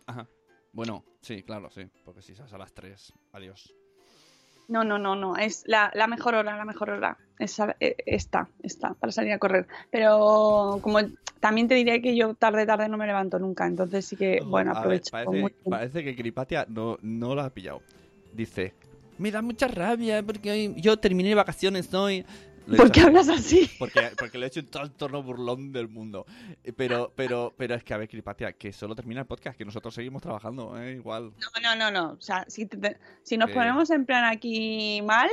[0.07, 0.27] Ajá.
[0.73, 3.75] Bueno, sí, claro, sí, porque si estás a las 3, adiós.
[4.69, 7.19] No, no, no, no, es la, la mejor hora, la mejor hora.
[7.41, 9.67] Esa, eh, esta, esta, para salir a correr.
[9.91, 10.99] Pero como
[11.41, 14.71] también te diré que yo tarde, tarde no me levanto nunca, entonces sí que, bueno,
[14.71, 15.61] A ver, aprovecho.
[15.69, 17.83] parece, que Cripatia no, no lo ha pillado.
[18.33, 18.75] Dice,
[19.19, 22.25] me da mucha rabia porque hoy yo terminé vacaciones hoy.
[22.71, 23.69] Lo ¿Por qué hablas así?
[23.79, 26.25] Porque, porque lo he hecho en todo el tono burlón del mundo.
[26.63, 29.65] Eh, Pero, pero, pero es que, a ver, Cripatia, que solo termina el podcast, que
[29.65, 30.93] nosotros seguimos trabajando, ¿eh?
[30.95, 31.33] Igual.
[31.37, 32.13] No, no, no, no.
[32.13, 35.29] O sea, si, te- te- si nos ponemos en plan aquí mal,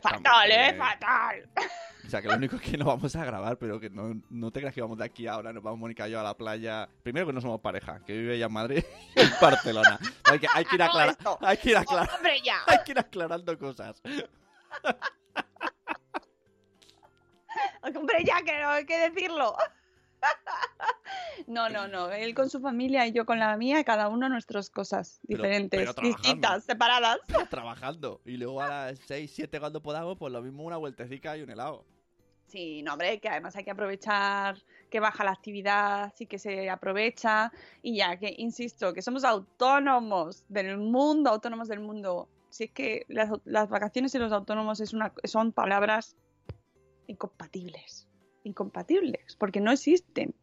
[0.00, 0.74] fatal, ¿eh?
[0.78, 1.48] Fatal.
[2.06, 4.50] O sea, que lo único es que no vamos a grabar, pero que no, no
[4.50, 6.88] te creas que vamos de aquí ahora, nos vamos Mónica y yo a la playa.
[7.02, 8.84] Primero que no somos pareja, que vive ella en Madrid
[9.16, 9.98] y en Barcelona.
[10.30, 11.38] Hay que, hay que ir No, aclara- esto.
[11.40, 12.58] hay que ir aclara- ¡Hombre, ya!
[12.66, 14.00] hay que ir aclarando cosas.
[17.96, 19.56] Hombre, ya que no hay que decirlo.
[21.46, 22.10] No, no, no.
[22.10, 26.08] Él con su familia y yo con la mía, cada uno nuestras cosas diferentes, pero
[26.08, 27.18] distintas, separadas.
[27.50, 28.22] Trabajando.
[28.24, 31.50] Y luego a las 6, 7 cuando podamos, pues lo mismo una vueltecita y un
[31.50, 31.84] helado.
[32.46, 36.70] Sí, no, hombre, que además hay que aprovechar que baja la actividad, sí que se
[36.70, 37.52] aprovecha.
[37.82, 42.28] Y ya que, insisto, que somos autónomos del mundo, autónomos del mundo.
[42.48, 46.16] Si es que las, las vacaciones y los autónomos es una, son palabras
[47.06, 48.08] incompatibles.
[48.44, 50.34] Incompatibles, porque no existen.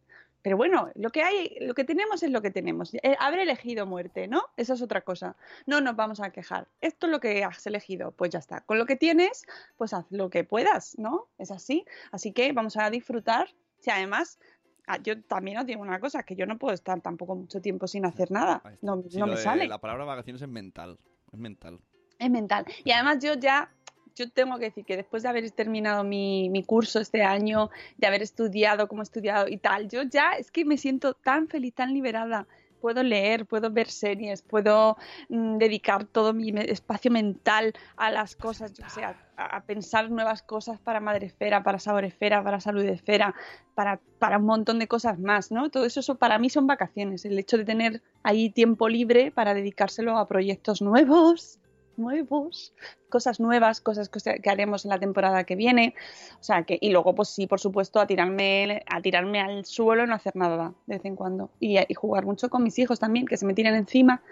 [0.42, 2.92] Pero bueno, lo que hay, lo que tenemos es lo que tenemos.
[2.94, 4.42] Eh, elegido muerte, ¿no?
[4.56, 5.36] Esa es otra cosa.
[5.66, 6.68] No nos vamos a quejar.
[6.80, 8.60] Esto es lo que has elegido, pues ya está.
[8.62, 9.44] Con lo que tienes,
[9.76, 11.28] pues haz lo que puedas, ¿no?
[11.38, 11.84] Es así.
[12.10, 13.54] Así que vamos a disfrutar.
[13.78, 14.40] Si además,
[14.88, 17.86] ah, yo también os digo una cosa, que yo no puedo estar tampoco mucho tiempo
[17.86, 18.62] sin hacer nada.
[18.80, 19.68] No, no me sale.
[19.68, 20.98] La palabra vacaciones es mental.
[21.32, 21.78] Es mental.
[22.18, 22.66] Es mental.
[22.84, 23.72] Y además yo ya,
[24.14, 28.06] yo tengo que decir que después de haber terminado mi, mi curso este año, de
[28.06, 31.74] haber estudiado como he estudiado y tal, yo ya es que me siento tan feliz,
[31.74, 32.46] tan liberada.
[32.80, 34.96] Puedo leer, puedo ver series, puedo
[35.28, 40.80] mm, dedicar todo mi espacio mental a las cosas, yo sé, a, pensar nuevas cosas
[40.80, 43.36] para Madresfera, para Saboresfera, para Saludesfera,
[43.76, 45.70] para, para un montón de cosas más, ¿no?
[45.70, 49.54] Todo eso, eso para mí son vacaciones, el hecho de tener ahí tiempo libre para
[49.54, 51.60] dedicárselo a proyectos nuevos,
[51.96, 52.74] nuevos,
[53.08, 55.94] cosas nuevas, cosas que haremos en la temporada que viene.
[56.40, 60.04] O sea que, y luego, pues sí, por supuesto, a tirarme, a tirarme al suelo
[60.04, 61.50] y no hacer nada de vez en cuando.
[61.60, 64.22] Y, y jugar mucho con mis hijos también, que se me tiren encima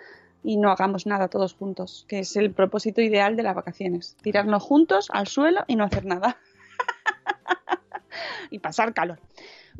[0.42, 4.16] y no hagamos nada todos juntos, que es el propósito ideal de las vacaciones.
[4.22, 6.38] Tirarnos juntos al suelo y no hacer nada.
[8.50, 9.20] y pasar calor.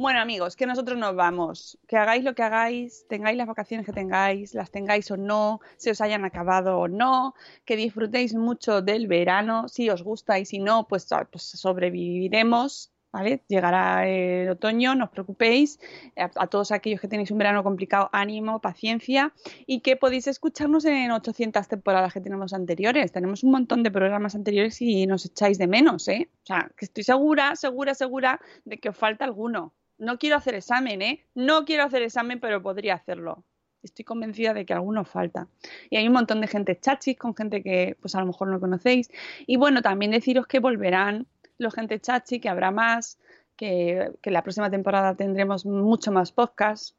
[0.00, 1.78] Bueno, amigos, que nosotros nos vamos.
[1.86, 5.90] Que hagáis lo que hagáis, tengáis las vacaciones que tengáis, las tengáis o no, se
[5.90, 7.34] os hayan acabado o no,
[7.66, 12.90] que disfrutéis mucho del verano, si os gusta y si no, pues, ah, pues sobreviviremos.
[13.12, 13.42] ¿Vale?
[13.48, 15.78] Llegará el otoño, no os preocupéis.
[16.16, 19.34] A, todos aquellos que tenéis un verano complicado, ánimo, paciencia
[19.66, 23.12] y que podéis escucharnos en 800 temporadas que tenemos anteriores.
[23.12, 26.30] Tenemos un montón de programas anteriores y nos echáis de menos, ¿eh?
[26.44, 29.74] O sea, que estoy segura, segura, segura de que os falta alguno.
[30.00, 31.26] No quiero hacer examen, ¿eh?
[31.34, 33.44] No quiero hacer examen, pero podría hacerlo.
[33.82, 35.46] Estoy convencida de que alguno falta.
[35.90, 38.58] Y hay un montón de gente chachis con gente que pues a lo mejor no
[38.58, 39.10] conocéis.
[39.46, 41.26] Y bueno, también deciros que volverán
[41.58, 43.18] los gente chachi, que habrá más,
[43.56, 46.96] que, que la próxima temporada tendremos mucho más podcast.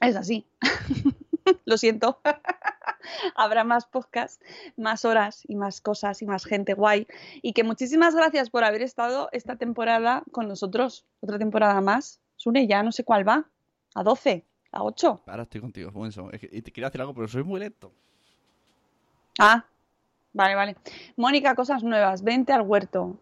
[0.00, 0.46] Es así.
[1.64, 2.20] Lo siento.
[3.34, 4.42] habrá más podcast,
[4.76, 7.06] más horas y más cosas y más gente guay.
[7.42, 11.04] Y que muchísimas gracias por haber estado esta temporada con nosotros.
[11.20, 12.20] Otra temporada más.
[12.36, 13.44] Sune, ya no sé cuál va.
[13.94, 14.44] ¿A 12?
[14.72, 15.22] ¿A 8?
[15.26, 16.30] Ahora estoy contigo, Wenso.
[16.32, 17.92] Es que- y te quiero decir algo, pero soy muy lento.
[19.38, 19.64] Ah,
[20.32, 20.76] Vale, vale.
[21.16, 22.22] Mónica, cosas nuevas.
[22.22, 23.16] Vente al huerto.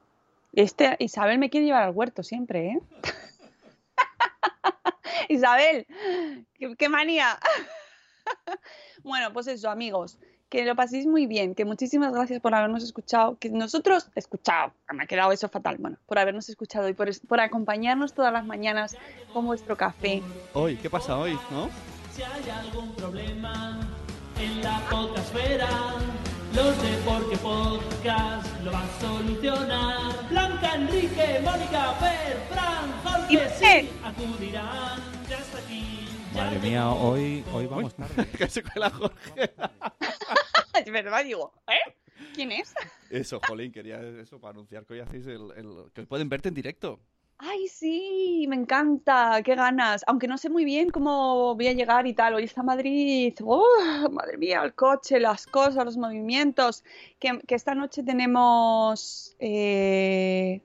[0.53, 2.81] Este, Isabel me quiere llevar al huerto siempre, ¿eh?
[5.31, 5.87] Isabel,
[6.55, 7.39] qué, qué manía.
[9.03, 10.18] bueno, pues eso, amigos,
[10.49, 15.05] que lo paséis muy bien, que muchísimas gracias por habernos escuchado, que nosotros, escuchado, me
[15.05, 18.97] ha quedado eso fatal, bueno, por habernos escuchado y por, por acompañarnos todas las mañanas
[19.33, 20.22] con vuestro café.
[20.55, 21.68] Hoy, ¿qué pasa hoy, no?
[22.14, 23.81] Si hay algún problema
[24.41, 25.68] en la podcastfera,
[26.55, 30.29] los de Porque Podcast lo van a solucionar.
[30.31, 35.01] Blanca, Enrique, Mónica, Fer, Fran, Y Jorge, sí, acudirán.
[35.29, 35.97] Ya está aquí.
[36.39, 38.26] Madre mía, hoy, hoy vamos tarde.
[38.30, 39.53] que se cuela Jorge.
[40.86, 41.95] Es verdad, digo, ¿eh?
[42.34, 42.72] ¿Quién es?
[43.11, 46.49] Eso, Jolín, quería eso para anunciar que hoy hacéis el, el- que hoy pueden verte
[46.49, 47.01] en directo.
[47.39, 50.05] Ay, sí, me encanta, qué ganas.
[50.07, 52.34] Aunque no sé muy bien cómo voy a llegar y tal.
[52.34, 53.34] Hoy está Madrid.
[53.45, 56.84] ¡Oh, madre mía, el coche, las cosas, los movimientos.
[57.18, 60.61] Que, que esta noche tenemos eh,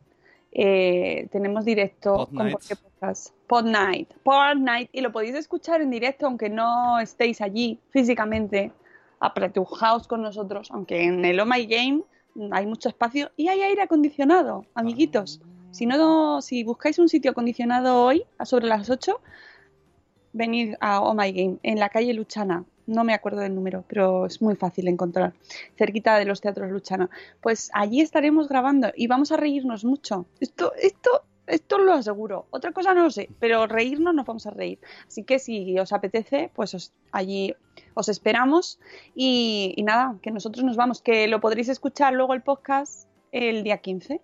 [0.56, 3.34] eh, tenemos directo Pod con Podcast.
[3.48, 4.14] Pod Night.
[4.24, 4.90] Pod Night.
[4.94, 8.72] Y lo podéis escuchar en directo aunque no estéis allí físicamente
[9.20, 10.70] apretujaos con nosotros.
[10.72, 12.04] Aunque en el Oh My Game
[12.52, 15.42] hay mucho espacio y hay aire acondicionado, amiguitos.
[15.72, 19.20] Si no, si buscáis un sitio acondicionado hoy, a sobre las 8,
[20.34, 22.64] venid a Oh My Game, en la calle Luchana.
[22.86, 25.34] No me acuerdo del número, pero es muy fácil encontrar,
[25.78, 27.10] cerquita de los teatros Luchana.
[27.42, 30.26] Pues allí estaremos grabando y vamos a reírnos mucho.
[30.40, 32.48] Esto, esto, esto lo aseguro.
[32.50, 34.80] Otra cosa no lo sé, pero reírnos nos vamos a reír.
[35.08, 37.56] Así que si os apetece, pues allí
[37.94, 38.80] os esperamos.
[39.16, 43.64] Y, y nada, que nosotros nos vamos, que lo podréis escuchar luego el podcast el
[43.64, 44.22] día 15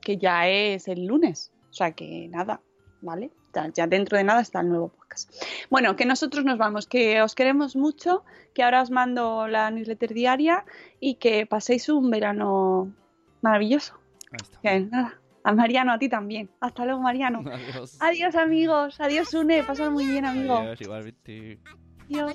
[0.00, 1.52] que ya es el lunes.
[1.70, 2.60] O sea que nada,
[3.02, 3.30] ¿vale?
[3.74, 5.32] Ya, dentro de nada está el nuevo podcast.
[5.70, 8.24] Bueno, que nosotros nos vamos, que os queremos mucho,
[8.54, 10.64] que ahora os mando la newsletter diaria
[11.00, 12.92] y que paséis un verano
[13.42, 13.98] maravilloso.
[14.30, 14.60] Ahí está.
[14.60, 16.50] Que nada, a Mariano, a ti también.
[16.60, 17.42] Hasta luego, Mariano.
[17.50, 17.96] Adiós.
[18.00, 19.00] Adiós, amigos.
[19.00, 19.64] Adiós, Une.
[19.64, 20.56] Pasad muy bien, amigo.
[20.56, 21.58] Adiós, igualmente.
[22.04, 22.34] Adiós.